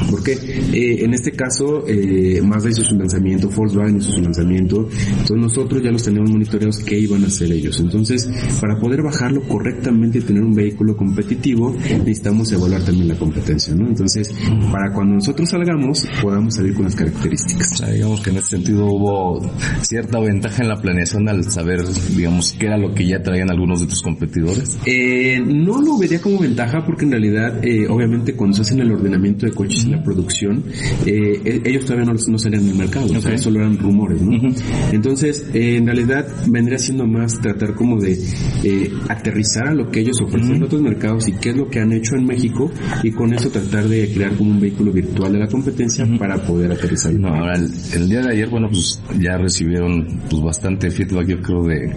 Porque 0.09 0.33
eh, 0.33 1.03
en 1.03 1.13
este 1.13 1.31
caso 1.31 1.85
eh, 1.87 2.41
Mazda 2.41 2.69
hizo 2.69 2.83
su 2.83 2.95
lanzamiento, 2.95 3.49
Volkswagen 3.49 3.97
hizo 3.97 4.11
su 4.11 4.21
lanzamiento, 4.21 4.87
entonces 5.09 5.37
nosotros 5.37 5.83
ya 5.83 5.91
los 5.91 6.03
tenemos 6.03 6.29
monitoreados 6.31 6.79
qué 6.79 6.97
iban 6.97 7.23
a 7.23 7.27
hacer 7.27 7.51
ellos. 7.51 7.79
Entonces, 7.79 8.29
para 8.61 8.79
poder 8.79 9.01
bajarlo 9.01 9.41
correctamente 9.47 10.19
y 10.19 10.21
tener 10.21 10.43
un 10.43 10.53
vehículo 10.53 10.95
competitivo, 10.95 11.73
necesitamos 11.73 12.51
evaluar 12.51 12.83
también 12.83 13.07
la 13.07 13.15
competencia, 13.15 13.73
¿no? 13.75 13.87
Entonces, 13.87 14.33
para 14.71 14.91
cuando 14.93 15.15
nosotros 15.15 15.49
salgamos, 15.49 16.07
podamos 16.21 16.55
salir 16.55 16.73
con 16.73 16.85
las 16.85 16.95
características. 16.95 17.73
O 17.73 17.75
sea, 17.77 17.91
digamos 17.91 18.21
que 18.21 18.29
en 18.29 18.37
ese 18.37 18.47
sentido 18.47 18.85
hubo 18.85 19.41
cierta 19.81 20.19
ventaja 20.19 20.63
en 20.63 20.69
la 20.69 20.81
planeación 20.81 21.27
al 21.29 21.43
saber, 21.49 21.81
digamos, 22.15 22.53
qué 22.53 22.67
era 22.67 22.77
lo 22.77 22.93
que 22.93 23.05
ya 23.05 23.21
traían 23.21 23.49
algunos 23.49 23.81
de 23.81 23.87
tus 23.87 24.01
competidores. 24.01 24.77
Eh, 24.85 25.41
no 25.45 25.81
lo 25.81 25.97
vería 25.97 26.21
como 26.21 26.39
ventaja 26.39 26.83
porque 26.85 27.05
en 27.05 27.11
realidad, 27.11 27.64
eh, 27.65 27.87
obviamente 27.87 28.33
cuando 28.33 28.55
se 28.55 28.61
hacen 28.61 28.79
el 28.79 28.91
ordenamiento 28.91 29.45
de 29.45 29.51
coches 29.51 29.83
en 29.85 29.91
la 29.91 30.03
producción, 30.03 30.63
eh, 31.05 31.61
ellos 31.65 31.85
todavía 31.85 32.05
no, 32.05 32.13
no 32.13 32.39
salían 32.39 32.65
del 32.65 32.75
mercado, 32.75 33.05
okay. 33.05 33.17
o 33.17 33.21
sea, 33.21 33.37
solo 33.37 33.59
eran 33.59 33.77
rumores, 33.77 34.21
¿no? 34.21 34.37
Uh 34.37 34.41
-huh. 34.41 34.55
Entonces, 34.91 35.45
eh, 35.53 35.77
en 35.77 35.85
realidad 35.85 36.27
vendría 36.47 36.77
siendo 36.77 37.05
más 37.07 37.39
tratar 37.41 37.73
como 37.73 37.99
de 37.99 38.17
eh, 38.63 38.91
aterrizar 39.09 39.67
a 39.69 39.73
lo 39.73 39.89
que 39.89 40.01
ellos 40.01 40.19
ofrecen 40.21 40.49
uh 40.49 40.53
-huh. 40.53 40.57
en 40.57 40.63
otros 40.63 40.81
mercados 40.81 41.27
y 41.27 41.33
qué 41.33 41.49
es 41.49 41.57
lo 41.57 41.69
que 41.69 41.79
han 41.79 41.91
hecho 41.91 42.15
en 42.15 42.25
México 42.25 42.71
y 43.03 43.11
con 43.11 43.33
eso 43.33 43.49
tratar 43.49 43.87
de 43.87 44.09
crear 44.13 44.35
como 44.35 44.51
un 44.51 44.59
vehículo 44.59 44.91
virtual 44.91 45.33
de 45.33 45.39
la 45.39 45.47
competencia 45.47 46.05
uh 46.05 46.15
para 46.17 46.37
poder 46.37 46.71
aterrizar. 46.71 47.13
No, 47.13 47.27
ahora 47.27 47.55
el, 47.55 47.69
el, 47.93 48.09
día 48.09 48.21
de 48.21 48.31
ayer, 48.31 48.47
bueno, 48.47 48.69
pues 48.69 49.01
ya 49.19 49.37
recibieron 49.37 50.21
pues 50.29 50.41
bastante 50.41 50.89
feedback, 50.89 51.27
yo 51.27 51.41
creo, 51.41 51.63
de, 51.63 51.93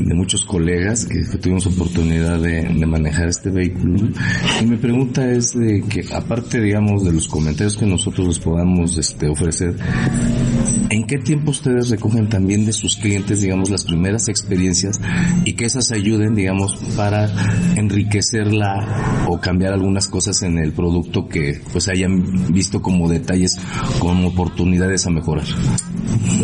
de 0.00 0.14
muchos 0.14 0.44
colegas 0.44 1.04
que, 1.04 1.22
que 1.30 1.38
tuvimos 1.38 1.66
oportunidad 1.66 2.40
de, 2.40 2.62
de, 2.62 2.86
manejar 2.86 3.28
este 3.28 3.50
vehículo. 3.50 3.96
Y 4.60 4.66
pregunta 4.78 5.30
es 5.30 5.52
de 5.58 5.82
que 5.82 6.04
aparte, 6.14 6.60
digamos, 6.60 7.04
de 7.04 7.12
los 7.12 7.28
comentarios 7.28 7.76
que 7.76 7.86
nosotros 7.86 8.26
les 8.26 8.38
podamos 8.38 8.96
este, 8.96 9.28
ofrecer, 9.28 9.76
¿en 10.90 11.06
qué 11.06 11.18
tiempo 11.18 11.50
ustedes 11.50 11.90
recogen 11.90 12.28
también 12.28 12.64
de 12.64 12.72
sus 12.72 12.96
clientes, 12.96 13.40
digamos, 13.40 13.70
las 13.70 13.84
primeras 13.84 14.28
experiencias 14.28 15.00
y 15.44 15.52
que 15.52 15.66
esas 15.66 15.92
ayuden, 15.92 16.34
digamos, 16.34 16.76
para 16.96 17.30
enriquecerla 17.76 19.26
o 19.28 19.40
cambiar 19.40 19.74
algunas 19.74 20.08
cosas 20.08 20.42
en 20.42 20.58
el 20.58 20.72
producto 20.72 21.28
que 21.28 21.60
pues 21.72 21.88
hayan 21.88 22.52
visto 22.52 22.80
como 22.80 23.08
detalles, 23.08 23.58
como 23.98 24.28
oportunidades 24.28 25.06
a 25.06 25.10
mejorar? 25.10 25.46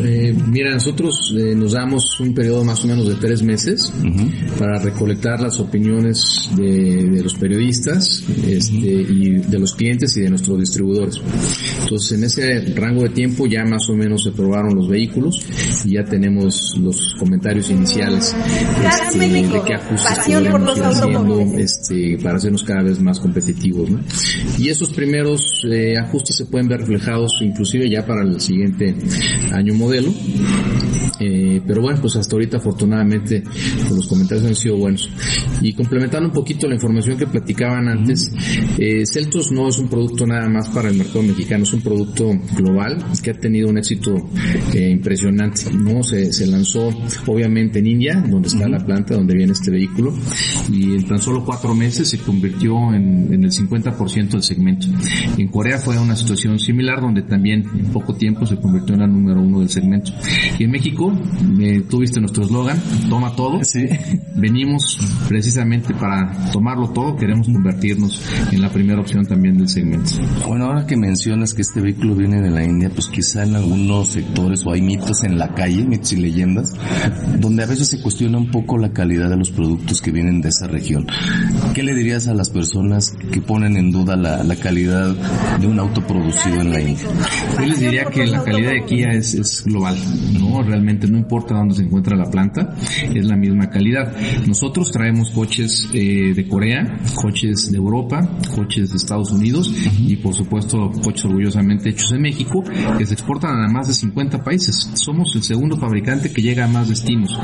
Eh, 0.02 0.34
mira, 0.48 0.72
nosotros 0.72 1.34
eh, 1.36 1.54
nos 1.54 1.72
damos 1.72 2.18
un 2.20 2.34
periodo 2.34 2.64
más 2.64 2.84
o 2.84 2.88
menos 2.88 3.08
de 3.08 3.14
tres 3.14 3.42
meses 3.42 3.92
uh 4.02 4.06
-huh. 4.06 4.58
para 4.58 4.78
recolectar 4.78 5.40
las 5.40 5.58
opiniones 5.60 6.50
de, 6.56 7.04
de 7.04 7.22
los 7.22 7.34
periodistas 7.34 8.22
este, 8.46 8.74
uh 8.74 8.80
-huh. 8.80 9.10
y 9.10 9.30
de 9.50 9.58
los 9.58 9.74
clientes 9.74 10.16
y 10.16 10.20
de 10.22 10.30
nuestros 10.30 10.58
distribuidores. 10.58 11.20
Entonces, 11.82 12.12
en 12.18 12.24
ese 12.24 12.74
rango 12.74 13.02
de 13.02 13.10
tiempo 13.10 13.46
ya 13.46 13.64
más 13.64 13.88
o 13.88 13.94
menos 13.94 14.24
se 14.24 14.32
probaron 14.32 14.74
los 14.74 14.88
vehículos 14.88 15.40
y 15.84 15.94
ya 15.94 16.04
tenemos 16.04 16.74
los 16.80 17.14
comentarios 17.18 17.70
iniciales 17.70 18.34
este, 18.84 19.18
de 19.18 19.62
qué 19.66 19.74
ajustes 19.74 20.18
podríamos 20.26 20.76
ir 20.76 20.82
haciendo 20.84 21.40
este, 21.58 22.18
para 22.22 22.36
hacernos 22.36 22.62
cada 22.64 22.82
vez 22.82 23.00
más 23.00 23.18
competitivos. 23.20 23.90
¿no? 23.90 24.00
Y 24.58 24.68
esos 24.68 24.92
primeros 24.92 25.40
eh, 25.70 25.94
ajustes 25.98 26.36
se 26.36 26.46
pueden 26.46 26.68
ver 26.68 26.80
reflejados 26.80 27.32
inclusive 27.42 27.88
ya 27.88 28.04
para 28.06 28.22
el 28.22 28.40
siguiente 28.40 28.94
año 29.56 29.74
modelo. 29.74 30.12
Eh, 31.20 31.43
pero 31.66 31.82
bueno, 31.82 32.00
pues 32.00 32.16
hasta 32.16 32.34
ahorita 32.36 32.58
afortunadamente 32.58 33.42
pues, 33.42 33.90
los 33.90 34.06
comentarios 34.06 34.46
han 34.46 34.54
sido 34.54 34.76
buenos. 34.76 35.10
Y 35.60 35.72
complementando 35.72 36.28
un 36.28 36.34
poquito 36.34 36.66
la 36.68 36.74
información 36.74 37.16
que 37.16 37.26
platicaban 37.26 37.88
antes, 37.88 38.30
eh, 38.78 39.04
Celtos 39.06 39.52
no 39.52 39.68
es 39.68 39.78
un 39.78 39.88
producto 39.88 40.26
nada 40.26 40.48
más 40.48 40.68
para 40.68 40.88
el 40.88 40.96
mercado 40.96 41.22
mexicano, 41.22 41.64
es 41.64 41.72
un 41.72 41.82
producto 41.82 42.30
global 42.56 42.98
que 43.22 43.30
ha 43.30 43.34
tenido 43.34 43.68
un 43.68 43.78
éxito 43.78 44.14
eh, 44.72 44.90
impresionante. 44.90 45.72
No 45.72 46.02
se, 46.02 46.32
se 46.32 46.46
lanzó 46.46 46.90
obviamente 47.26 47.78
en 47.78 47.86
India, 47.86 48.24
donde 48.28 48.48
está 48.48 48.68
la 48.68 48.84
planta 48.84 49.14
donde 49.14 49.34
viene 49.34 49.52
este 49.52 49.70
vehículo, 49.70 50.14
y 50.70 50.94
en 50.94 51.06
tan 51.06 51.18
solo 51.18 51.44
cuatro 51.44 51.74
meses 51.74 52.08
se 52.08 52.18
convirtió 52.18 52.92
en, 52.92 53.32
en 53.32 53.44
el 53.44 53.50
50% 53.50 54.28
del 54.30 54.42
segmento. 54.42 54.86
En 55.38 55.48
Corea 55.48 55.78
fue 55.78 55.98
una 55.98 56.16
situación 56.16 56.58
similar 56.58 57.00
donde 57.00 57.22
también 57.22 57.64
en 57.76 57.86
poco 57.86 58.14
tiempo 58.14 58.46
se 58.46 58.56
convirtió 58.56 58.94
en 58.94 59.00
la 59.00 59.06
número 59.06 59.40
uno 59.40 59.60
del 59.60 59.68
segmento. 59.68 60.12
Y 60.58 60.64
en 60.64 60.70
México, 60.70 61.12
eh, 61.60 61.82
tuviste 61.88 62.20
nuestro 62.20 62.44
eslogan, 62.44 62.80
toma 63.08 63.34
todo. 63.34 63.60
Venimos 64.36 64.98
precisamente 65.28 65.94
para 65.94 66.50
tomarlo 66.52 66.90
todo, 66.90 67.16
queremos 67.16 67.46
convertirnos 67.46 68.20
en 68.52 68.60
la 68.60 68.70
primera 68.70 69.00
opción 69.00 69.26
también 69.26 69.58
del 69.58 69.68
segmento. 69.68 70.10
Bueno, 70.46 70.66
ahora 70.66 70.86
que 70.86 70.96
mencionas 70.96 71.54
que 71.54 71.62
este 71.62 71.80
vehículo 71.80 72.14
viene 72.14 72.40
de 72.40 72.50
la 72.50 72.64
India, 72.64 72.90
pues 72.90 73.08
quizá 73.08 73.44
en 73.44 73.56
algunos 73.56 74.08
sectores 74.08 74.64
o 74.66 74.72
hay 74.72 74.82
mitos 74.82 75.24
en 75.24 75.38
la 75.38 75.54
calle, 75.54 75.84
mitos 75.84 76.12
y 76.12 76.16
leyendas, 76.16 76.72
donde 77.38 77.62
a 77.62 77.66
veces 77.66 77.88
se 77.88 78.00
cuestiona 78.00 78.38
un 78.38 78.50
poco 78.50 78.78
la 78.78 78.92
calidad 78.92 79.28
de 79.30 79.36
los 79.36 79.50
productos 79.50 80.00
que 80.00 80.10
vienen 80.10 80.40
de 80.40 80.48
esa 80.48 80.66
región. 80.66 81.06
¿Qué 81.74 81.82
le 81.82 81.94
dirías 81.94 82.28
a 82.28 82.34
las 82.34 82.50
personas 82.50 83.14
que 83.32 83.40
ponen 83.40 83.76
en 83.76 83.90
duda 83.90 84.16
la, 84.16 84.42
la 84.42 84.56
calidad 84.56 85.14
de 85.60 85.66
un 85.66 85.78
auto 85.78 86.06
producido 86.06 86.60
en 86.60 86.72
la 86.72 86.80
India? 86.80 87.06
Yo 87.58 87.66
les 87.66 87.80
diría 87.80 88.04
que 88.06 88.26
la 88.26 88.42
calidad 88.42 88.72
de 88.72 88.84
Kia 88.84 89.12
es, 89.12 89.34
es 89.34 89.64
global, 89.64 89.96
¿no? 90.38 90.62
Realmente 90.62 91.06
no 91.06 91.18
importa 91.18 91.43
dónde 91.52 91.74
se 91.74 91.82
encuentra 91.82 92.16
la 92.16 92.30
planta, 92.30 92.74
es 93.14 93.26
la 93.26 93.36
misma 93.36 93.68
calidad. 93.68 94.14
Nosotros 94.46 94.90
traemos 94.90 95.30
coches 95.30 95.88
eh, 95.92 96.32
de 96.34 96.48
Corea, 96.48 96.98
coches 97.14 97.70
de 97.70 97.76
Europa, 97.76 98.20
coches 98.54 98.90
de 98.90 98.96
Estados 98.96 99.30
Unidos 99.32 99.72
y 99.98 100.16
por 100.16 100.34
supuesto 100.34 100.90
coches 101.02 101.26
orgullosamente 101.26 101.90
hechos 101.90 102.12
en 102.12 102.22
México 102.22 102.62
que 102.96 103.06
se 103.06 103.14
exportan 103.14 103.62
a 103.62 103.68
más 103.68 103.88
de 103.88 103.94
50 103.94 104.42
países. 104.42 104.90
Somos 104.94 105.34
el 105.36 105.42
segundo 105.42 105.76
fabricante 105.76 106.32
que 106.32 106.42
llega 106.42 106.64
a 106.64 106.68
más 106.68 106.88
destinos. 106.88 107.38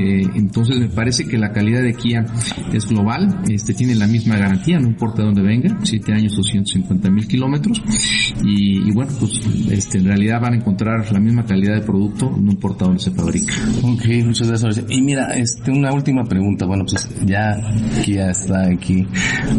Eh, 0.00 0.22
entonces 0.34 0.78
me 0.78 0.88
parece 0.88 1.24
que 1.24 1.38
la 1.38 1.52
calidad 1.52 1.82
de 1.82 1.94
Kia 1.94 2.26
es 2.72 2.86
global, 2.86 3.42
este 3.48 3.74
tiene 3.74 3.94
la 3.94 4.06
misma 4.06 4.36
garantía, 4.36 4.78
no 4.78 4.88
importa 4.88 5.22
dónde 5.22 5.42
venga, 5.42 5.78
7 5.82 6.12
años 6.12 6.36
o 6.38 6.42
150 6.42 7.10
mil 7.10 7.26
kilómetros 7.26 7.82
y, 8.44 8.90
bueno, 8.92 9.12
pues 9.18 9.40
este, 9.70 9.98
en 9.98 10.04
realidad 10.06 10.40
van 10.40 10.54
a 10.54 10.56
encontrar 10.56 11.10
la 11.12 11.20
misma 11.20 11.44
calidad 11.44 11.74
de 11.74 11.82
producto, 11.82 12.30
no 12.30 12.50
importa 12.50 12.84
dónde 12.84 13.00
se 13.00 13.10
fabrica. 13.10 13.45
Ok, 13.82 14.04
muchas 14.24 14.48
gracias. 14.48 14.84
Y 14.88 15.00
mira, 15.02 15.36
este, 15.36 15.70
una 15.70 15.92
última 15.92 16.24
pregunta. 16.24 16.66
Bueno, 16.66 16.84
pues 16.84 17.08
ya 17.24 17.56
Kia 18.04 18.30
está 18.30 18.66
aquí 18.66 19.06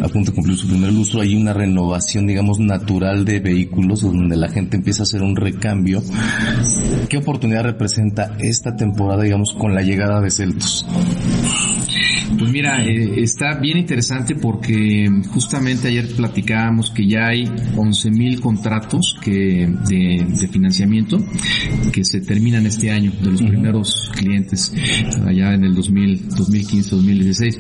a 0.02 0.08
punto 0.08 0.32
de 0.32 0.36
cumplir 0.36 0.58
su 0.58 0.68
primer 0.68 0.92
lustro. 0.94 1.22
Hay 1.22 1.36
una 1.36 1.54
renovación, 1.54 2.28
digamos, 2.28 2.60
natural 2.60 3.26
de 3.26 3.40
vehículos 3.40 4.02
donde 4.02 4.36
la 4.36 4.50
gente 4.50 4.78
empieza 4.78 5.04
a 5.04 5.06
hacer 5.06 5.22
un 5.22 5.36
recambio. 5.36 6.02
¿Qué 7.10 7.18
oportunidad 7.18 7.64
representa 7.64 8.36
esta 8.40 8.76
temporada, 8.76 9.24
digamos, 9.24 9.56
con 9.58 9.74
la 9.74 9.82
llegada 9.82 10.22
de 10.22 10.32
Celtos? 10.32 10.86
Pues 12.38 12.52
mira, 12.52 12.84
eh, 12.84 13.22
está 13.22 13.56
bien 13.60 13.78
interesante 13.78 14.36
porque 14.36 15.10
justamente 15.30 15.88
ayer 15.88 16.08
platicábamos 16.16 16.92
que 16.92 17.08
ya 17.08 17.28
hay 17.28 17.46
11 17.76 18.12
mil 18.12 18.42
contratos 18.42 19.16
que 19.22 19.68
de, 19.88 20.26
de, 20.40 20.48
financiamiento 20.48 21.20
que 21.92 22.04
se 22.04 22.22
terminan 22.22 22.66
este 22.66 22.92
año 22.92 23.12
de 23.22 23.32
los 23.32 23.42
primeros 23.42 24.12
clientes 24.16 24.74
allá 25.26 25.54
en 25.54 25.64
el 25.64 25.76
2000, 25.76 26.30
2015, 26.30 26.96
2016. 26.96 27.60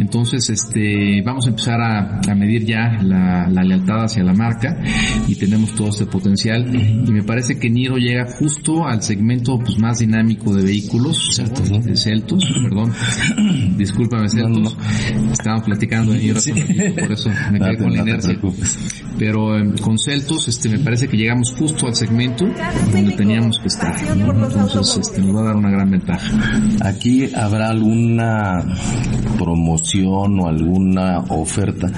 Entonces, 0.00 0.48
este, 0.50 1.22
vamos 1.22 1.46
a 1.46 1.50
empezar 1.50 1.80
a, 1.80 2.20
a 2.20 2.34
medir 2.34 2.64
ya 2.64 2.98
la, 3.02 3.48
la, 3.48 3.62
lealtad 3.62 4.04
hacia 4.04 4.22
la 4.22 4.32
marca 4.32 4.76
y 5.26 5.34
tenemos 5.34 5.74
todo 5.74 5.88
este 5.88 6.06
potencial 6.06 6.74
y 6.74 7.12
me 7.12 7.22
parece 7.22 7.58
que 7.58 7.68
Niro 7.68 7.96
llega 7.96 8.26
justo 8.26 8.86
al 8.86 9.02
segmento 9.02 9.58
pues, 9.58 9.78
más 9.78 9.98
dinámico 9.98 10.54
de 10.54 10.62
vehículos, 10.62 11.34
Celtos, 11.34 11.70
¿no? 11.70 11.78
de 11.78 11.96
Celtos, 11.96 12.44
perdón, 12.62 12.92
discúlpame 14.06 14.26
no, 14.48 14.70
no. 14.70 15.32
estábamos 15.32 15.64
platicando 15.64 16.12
sí. 16.40 16.52
por 16.98 17.12
eso 17.12 17.30
me 17.52 17.58
quedé 17.58 17.78
con 17.78 17.92
la 17.92 18.02
inercia. 18.02 18.38
Pero 19.18 19.58
eh, 19.58 19.72
con 19.80 19.98
Celtos, 19.98 20.48
este, 20.48 20.68
me 20.68 20.78
parece 20.78 21.08
que 21.08 21.16
llegamos 21.16 21.54
justo 21.58 21.86
al 21.86 21.94
segmento 21.94 22.46
donde 22.92 23.12
teníamos 23.16 23.58
que 23.58 23.68
estar, 23.68 23.96
entonces 24.08 24.98
este, 24.98 25.22
nos 25.22 25.36
va 25.36 25.40
a 25.40 25.44
dar 25.44 25.56
una 25.56 25.70
gran 25.70 25.90
ventaja. 25.90 26.30
Aquí 26.82 27.30
habrá 27.34 27.70
alguna 27.70 28.64
promoción 29.38 30.40
o 30.40 30.48
alguna 30.48 31.20
oferta 31.28 31.90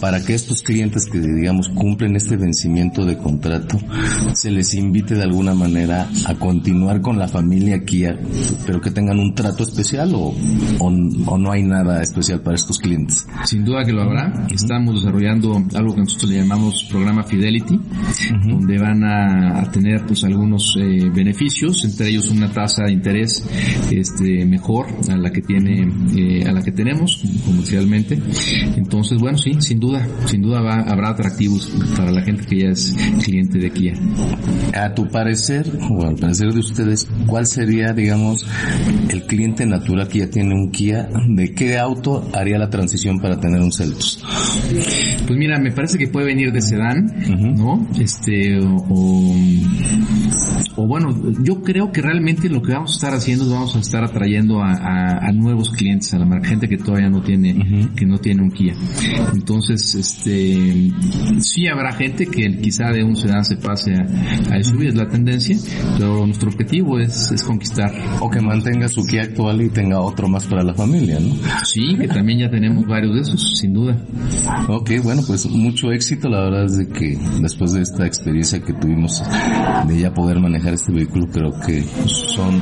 para 0.00 0.24
que 0.24 0.34
estos 0.34 0.62
clientes 0.62 1.06
que 1.06 1.20
digamos 1.20 1.68
cumplen 1.68 2.16
este 2.16 2.36
vencimiento 2.36 3.04
de 3.04 3.16
contrato 3.18 3.78
se 4.34 4.50
les 4.50 4.74
invite 4.74 5.14
de 5.14 5.22
alguna 5.22 5.54
manera 5.54 6.08
a 6.26 6.34
continuar 6.34 7.00
con 7.00 7.18
la 7.18 7.28
familia 7.28 7.84
Kia, 7.84 8.18
pero 8.66 8.80
que 8.80 8.90
tengan 8.90 9.18
un 9.18 9.34
trato 9.34 9.62
especial 9.62 10.14
o, 10.14 10.34
o, 10.78 10.86
o 10.86 11.38
no 11.38 11.52
hay 11.54 11.62
nada 11.62 12.02
especial 12.02 12.40
para 12.40 12.56
estos 12.56 12.78
clientes. 12.78 13.26
Sin 13.44 13.64
duda 13.64 13.84
que 13.84 13.92
lo 13.92 14.02
habrá. 14.02 14.46
Estamos 14.50 14.96
desarrollando 14.96 15.62
algo 15.74 15.94
que 15.94 16.00
nosotros 16.00 16.30
le 16.30 16.38
llamamos 16.38 16.86
programa 16.90 17.22
Fidelity, 17.22 17.74
uh 17.74 17.78
-huh. 17.78 18.50
donde 18.50 18.78
van 18.78 19.04
a, 19.04 19.60
a, 19.60 19.70
tener 19.70 20.04
pues 20.06 20.24
algunos 20.24 20.76
eh, 20.78 21.10
beneficios, 21.14 21.84
entre 21.84 22.08
ellos 22.08 22.30
una 22.30 22.50
tasa 22.50 22.84
de 22.84 22.92
interés 22.92 23.44
este 23.90 24.44
mejor 24.44 24.86
a 25.08 25.16
la 25.16 25.30
que 25.30 25.42
tiene 25.42 25.88
eh, 26.16 26.44
a 26.46 26.52
la 26.52 26.62
que 26.62 26.72
tenemos 26.72 27.22
comercialmente. 27.44 28.18
Entonces, 28.76 29.18
bueno, 29.18 29.38
sí, 29.38 29.52
sin 29.60 29.78
duda, 29.78 30.06
sin 30.26 30.42
duda 30.42 30.60
va, 30.60 30.74
habrá 30.80 31.10
atractivos 31.10 31.70
para 31.96 32.10
la 32.10 32.22
gente 32.22 32.44
que 32.46 32.60
ya 32.60 32.68
es 32.68 32.94
cliente 33.22 33.58
de 33.58 33.70
Kia. 33.70 33.94
A 34.74 34.94
tu 34.94 35.08
parecer, 35.08 35.66
o 35.90 36.04
al 36.04 36.16
parecer 36.16 36.52
de 36.52 36.60
ustedes, 36.60 37.08
¿cuál 37.26 37.46
sería, 37.46 37.92
digamos, 37.92 38.46
el 39.08 39.22
cliente 39.24 39.66
natural 39.66 40.08
que 40.08 40.20
ya 40.20 40.30
tiene 40.30 40.54
un 40.54 40.70
Kia? 40.70 41.08
¿De 41.28 41.43
qué 41.52 41.78
auto 41.78 42.28
haría 42.32 42.58
la 42.58 42.70
transición 42.70 43.20
para 43.20 43.38
tener 43.38 43.60
un 43.60 43.72
Celtos? 43.72 44.22
Pues 45.26 45.38
mira, 45.38 45.58
me 45.58 45.72
parece 45.72 45.98
que 45.98 46.08
puede 46.08 46.26
venir 46.26 46.52
de 46.52 46.62
sedán, 46.62 47.06
uh 47.06 47.32
-huh. 47.32 47.56
¿no? 47.56 47.88
Este, 48.00 48.58
o, 48.60 48.76
o, 48.88 49.34
bueno, 50.76 51.08
yo 51.42 51.62
creo 51.62 51.92
que 51.92 52.02
realmente 52.02 52.48
lo 52.48 52.60
que 52.62 52.72
vamos 52.72 52.92
a 52.92 52.94
estar 52.94 53.14
haciendo 53.14 53.44
es 53.44 53.50
vamos 53.50 53.76
a 53.76 53.78
estar 53.80 54.04
atrayendo 54.04 54.62
a, 54.62 54.72
a, 54.72 55.28
a 55.28 55.32
nuevos 55.32 55.70
clientes, 55.70 56.12
a 56.14 56.18
la 56.18 56.24
marca, 56.26 56.48
gente 56.48 56.68
que 56.68 56.76
todavía 56.76 57.08
no 57.08 57.22
tiene, 57.22 57.52
uh 57.52 57.56
-huh. 57.56 57.94
que 57.94 58.06
no 58.06 58.18
tiene 58.18 58.42
un 58.42 58.50
Kia. 58.50 58.74
Entonces, 59.32 59.94
este, 59.94 60.92
sí 61.38 61.66
habrá 61.68 61.92
gente 61.92 62.26
que 62.26 62.58
quizá 62.60 62.90
de 62.90 63.04
un 63.04 63.16
sedán 63.16 63.44
se 63.44 63.56
pase 63.56 63.94
a, 63.94 64.54
a 64.54 64.62
SUV, 64.62 64.82
es 64.88 64.94
la 64.94 65.08
tendencia, 65.08 65.56
pero 65.98 66.26
nuestro 66.26 66.50
objetivo 66.50 66.98
es, 66.98 67.30
es 67.32 67.42
conquistar. 67.42 67.92
O 68.20 68.30
que 68.30 68.40
mantenga 68.40 68.88
su 68.88 69.04
Kia 69.04 69.22
actual 69.22 69.62
y 69.62 69.70
tenga 69.70 70.00
otro 70.00 70.28
más 70.28 70.46
para 70.46 70.62
la 70.62 70.74
familia, 70.74 71.18
¿no? 71.20 71.34
Sí, 71.64 71.96
que 71.98 72.08
también 72.08 72.40
ya 72.40 72.50
tenemos 72.50 72.86
varios 72.86 73.14
de 73.14 73.20
esos, 73.22 73.58
sin 73.58 73.72
duda. 73.72 73.96
Ok, 74.68 74.90
bueno, 75.02 75.22
pues 75.26 75.48
mucho 75.48 75.90
éxito, 75.92 76.28
la 76.28 76.40
verdad 76.44 76.64
es 76.66 76.76
de 76.78 76.88
que 76.88 77.18
después 77.40 77.72
de 77.72 77.82
esta 77.82 78.06
experiencia 78.06 78.60
que 78.60 78.72
tuvimos 78.72 79.22
de 79.88 79.98
ya 80.00 80.12
poder 80.12 80.40
manejar 80.40 80.73
este 80.74 80.92
vehículo, 80.92 81.26
creo 81.26 81.52
que 81.66 81.84
son 82.06 82.60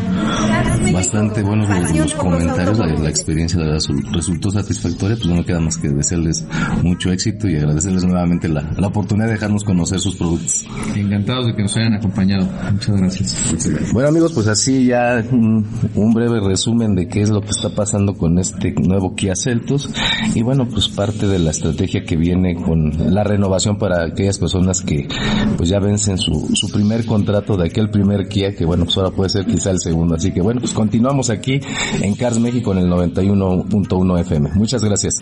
bastante 0.92 1.42
buenos 1.42 1.68
los, 1.68 1.96
los 1.96 2.14
comentarios, 2.14 2.78
la, 2.78 2.86
la, 2.86 3.08
experiencia 3.08 3.58
la 3.58 3.66
verdad 3.66 3.80
resultó 4.12 4.50
satisfactoria, 4.50 5.16
pues 5.16 5.28
no 5.28 5.36
me 5.36 5.44
queda 5.44 5.60
más 5.60 5.76
que 5.76 5.88
desearles 5.88 6.44
mucho 6.82 7.10
éxito 7.12 7.48
y 7.48 7.56
agradecerles 7.56 8.04
nuevamente 8.04 8.48
la, 8.48 8.62
la 8.76 8.86
oportunidad 8.88 9.26
de 9.26 9.32
dejarnos 9.32 9.64
conocer 9.64 10.00
sus 10.00 10.16
productos. 10.16 10.66
Encantados 10.94 11.46
de 11.46 11.54
que 11.54 11.62
nos 11.62 11.76
hayan 11.76 11.94
acompañado. 11.94 12.48
Muchas 12.72 12.96
gracias. 12.96 13.92
Bueno 13.92 14.08
amigos, 14.08 14.32
pues 14.32 14.48
así 14.48 14.86
ya 14.86 15.22
un, 15.30 15.66
un 15.94 16.14
breve 16.14 16.40
resumen 16.40 16.94
de 16.94 17.08
qué 17.08 17.22
es 17.22 17.30
lo 17.30 17.40
que 17.40 17.50
está 17.50 17.70
pasando 17.70 18.14
con 18.14 18.38
este 18.38 18.72
nuevo 18.72 19.14
Kia 19.14 19.34
Celtos 19.34 19.88
y 20.34 20.42
bueno, 20.42 20.68
pues 20.68 20.88
parte 20.88 21.26
de 21.26 21.38
la 21.38 21.50
estrategia 21.50 22.04
que 22.04 22.16
viene 22.16 22.54
con 22.54 23.14
la 23.14 23.24
renovación 23.24 23.78
para 23.78 24.04
aquellas 24.04 24.38
personas 24.38 24.82
que 24.82 25.08
pues 25.56 25.68
ya 25.68 25.78
vencen 25.78 26.18
su, 26.18 26.50
su 26.54 26.70
primer 26.70 27.06
contrato 27.06 27.56
de 27.56 27.66
aquel 27.66 27.90
primer 27.92 28.28
Kia 28.28 28.54
que 28.54 28.64
bueno, 28.64 28.84
pues 28.84 28.96
ahora 28.96 29.10
puede 29.10 29.30
ser 29.30 29.46
quizá 29.46 29.70
el 29.70 29.78
segundo. 29.78 30.16
Así 30.16 30.32
que 30.32 30.40
bueno, 30.40 30.60
pues 30.60 30.72
continuamos 30.72 31.30
aquí 31.30 31.60
en 32.00 32.14
Cars 32.14 32.40
México 32.40 32.72
en 32.72 32.78
el 32.78 32.90
91.1 32.90 34.20
FM. 34.20 34.50
Muchas 34.54 34.82
gracias. 34.82 35.20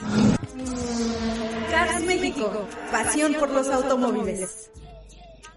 Cars 1.70 2.04
México, 2.06 2.50
pasión 2.90 3.34
por 3.38 3.50
los 3.50 3.68
automóviles. 3.68 4.70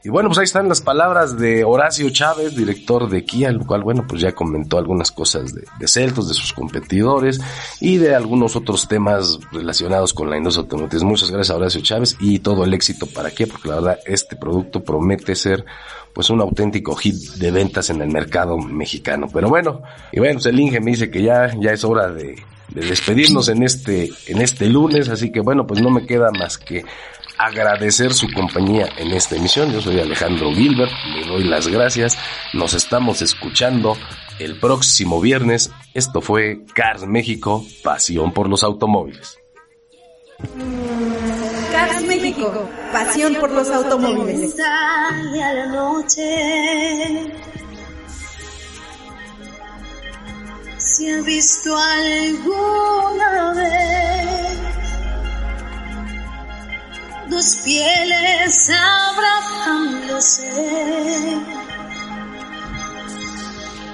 Y 0.06 0.10
bueno, 0.10 0.28
pues 0.28 0.40
ahí 0.40 0.44
están 0.44 0.68
las 0.68 0.82
palabras 0.82 1.38
de 1.38 1.64
Horacio 1.64 2.10
Chávez, 2.10 2.58
director 2.58 3.10
de 3.10 3.24
Kia, 3.24 3.48
el 3.48 3.60
cual, 3.60 3.84
bueno, 3.84 4.06
pues 4.06 4.22
ya 4.22 4.34
comentó 4.34 4.78
algunas 4.78 5.12
cosas 5.12 5.56
de, 5.56 5.64
de 5.80 5.88
Celtos, 5.88 6.28
de 6.28 6.34
sus 6.34 6.52
competidores 6.52 7.40
y 7.80 7.96
de 7.98 8.14
algunos 8.14 8.58
otros 8.58 8.90
temas 8.90 9.40
relacionados 9.54 10.14
con 10.14 10.30
la 10.30 10.36
industria 10.36 10.64
automotriz. 10.64 11.04
Muchas 11.04 11.32
gracias 11.32 11.52
a 11.52 11.58
Horacio 11.58 11.82
Chávez 11.82 12.18
y 12.20 12.40
todo 12.40 12.66
el 12.66 12.74
éxito 12.74 13.06
para 13.06 13.32
Kia, 13.32 13.48
porque 13.48 13.70
la 13.70 13.76
verdad 13.76 14.00
este 14.06 14.36
producto 14.36 14.84
promete 14.84 15.36
ser 15.36 15.64
pues 16.12 16.30
un 16.30 16.42
auténtico 16.42 16.96
hit 16.96 17.16
de 17.36 17.52
ventas 17.52 17.90
en 17.90 18.02
el 18.02 18.10
mercado 18.10 18.58
mexicano. 18.58 19.28
Pero 19.34 19.48
bueno, 19.48 19.84
y 20.12 20.20
bueno, 20.20 20.34
pues 20.34 20.48
el 20.48 20.60
Inge 20.60 20.82
me 20.82 20.92
dice 20.92 21.10
que 21.10 21.24
ya, 21.24 21.50
ya 21.58 21.72
es 21.72 21.86
hora 21.86 22.10
de, 22.10 22.36
de 22.70 22.86
despedirnos 22.86 23.48
en 23.48 23.64
este, 23.64 24.12
en 24.28 24.42
este 24.42 24.68
lunes, 24.68 25.08
así 25.08 25.32
que 25.32 25.40
bueno, 25.40 25.66
pues 25.66 25.82
no 25.82 25.90
me 25.90 26.06
queda 26.06 26.30
más 26.32 26.58
que 26.58 26.84
agradecer 27.38 28.14
su 28.14 28.32
compañía 28.32 28.90
en 28.98 29.12
esta 29.12 29.36
emisión. 29.36 29.72
Yo 29.72 29.82
soy 29.82 30.00
Alejandro 30.00 30.54
Gilbert, 30.54 30.92
le 31.16 31.26
doy 31.26 31.44
las 31.44 31.68
gracias. 31.68 32.18
Nos 32.54 32.74
estamos 32.74 33.22
escuchando 33.22 33.98
el 34.40 34.60
próximo 34.60 35.22
viernes. 35.22 35.72
Esto 35.94 36.22
fue 36.22 36.62
Cars 36.74 37.06
México, 37.06 37.66
pasión 37.84 38.32
por 38.32 38.50
los 38.50 38.64
automóviles. 38.64 39.38
Cars 41.72 42.02
México, 42.08 42.70
pasión 42.92 43.36
por 43.36 43.52
los 43.52 43.70
automóviles. 43.70 44.56
Sale 44.56 45.44
a 45.44 45.54
la 45.54 45.66
noche. 45.68 47.32
Si 50.78 51.10
ha 51.10 51.22
visto 51.22 51.76
alguna 51.76 53.54
vez 53.54 53.83
dos 57.34 57.56
pieles 57.64 58.70
abrazándose 58.70 60.48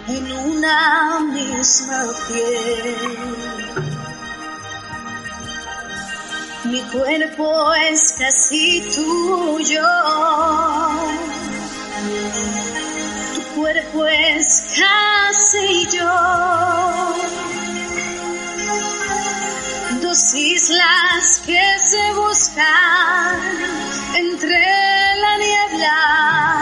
en 0.08 0.32
una 0.32 1.20
misma 1.22 2.04
piel. 2.28 2.98
Mi 6.66 6.82
cuerpo 6.92 7.74
es 7.90 8.16
casi 8.20 8.82
tuyo. 8.94 9.88
Tu 13.36 13.42
cuerpo 13.56 14.06
es 14.06 14.66
casi 14.76 15.88
yo. 15.88 16.16
Dos 20.02 20.34
islas 20.34 21.29
que 21.50 21.80
se 21.84 22.14
buscan 22.14 23.40
entre 24.14 24.62
la 25.24 25.34
niebla 25.38 26.59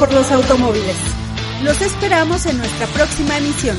por 0.00 0.12
los 0.14 0.32
automóviles. 0.32 0.96
Los 1.62 1.82
esperamos 1.82 2.46
en 2.46 2.56
nuestra 2.56 2.86
próxima 2.86 3.36
emisión. 3.36 3.76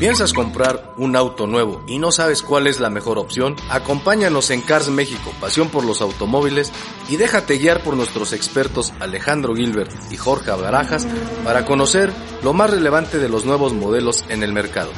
¿Piensas 0.00 0.32
comprar 0.32 0.92
un 0.96 1.14
auto 1.14 1.46
nuevo 1.46 1.84
y 1.86 2.00
no 2.00 2.10
sabes 2.10 2.42
cuál 2.42 2.66
es 2.66 2.80
la 2.80 2.90
mejor 2.90 3.16
opción? 3.16 3.54
Acompáñanos 3.70 4.50
en 4.50 4.60
Cars 4.60 4.88
México, 4.88 5.32
pasión 5.40 5.68
por 5.68 5.84
los 5.84 6.00
automóviles, 6.00 6.72
y 7.08 7.16
déjate 7.16 7.58
guiar 7.58 7.84
por 7.84 7.94
nuestros 7.94 8.32
expertos 8.32 8.92
Alejandro 8.98 9.54
Gilbert 9.54 9.92
y 10.10 10.16
Jorge 10.16 10.50
Barajas 10.50 11.06
para 11.44 11.64
conocer 11.64 12.12
lo 12.42 12.52
más 12.52 12.68
relevante 12.68 13.20
de 13.20 13.28
los 13.28 13.44
nuevos 13.44 13.74
modelos 13.74 14.24
en 14.30 14.42
el 14.42 14.52
mercado. 14.52 14.90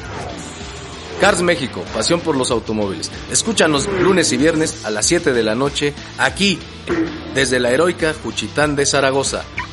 Cars 1.21 1.43
México, 1.43 1.85
pasión 1.93 2.21
por 2.21 2.35
los 2.35 2.49
automóviles. 2.49 3.11
Escúchanos 3.29 3.87
lunes 4.01 4.33
y 4.33 4.37
viernes 4.37 4.83
a 4.83 4.89
las 4.89 5.05
7 5.05 5.31
de 5.31 5.43
la 5.43 5.53
noche 5.53 5.93
aquí, 6.17 6.57
desde 7.35 7.59
la 7.59 7.69
heroica 7.69 8.15
Juchitán 8.23 8.75
de 8.75 8.87
Zaragoza. 8.87 9.45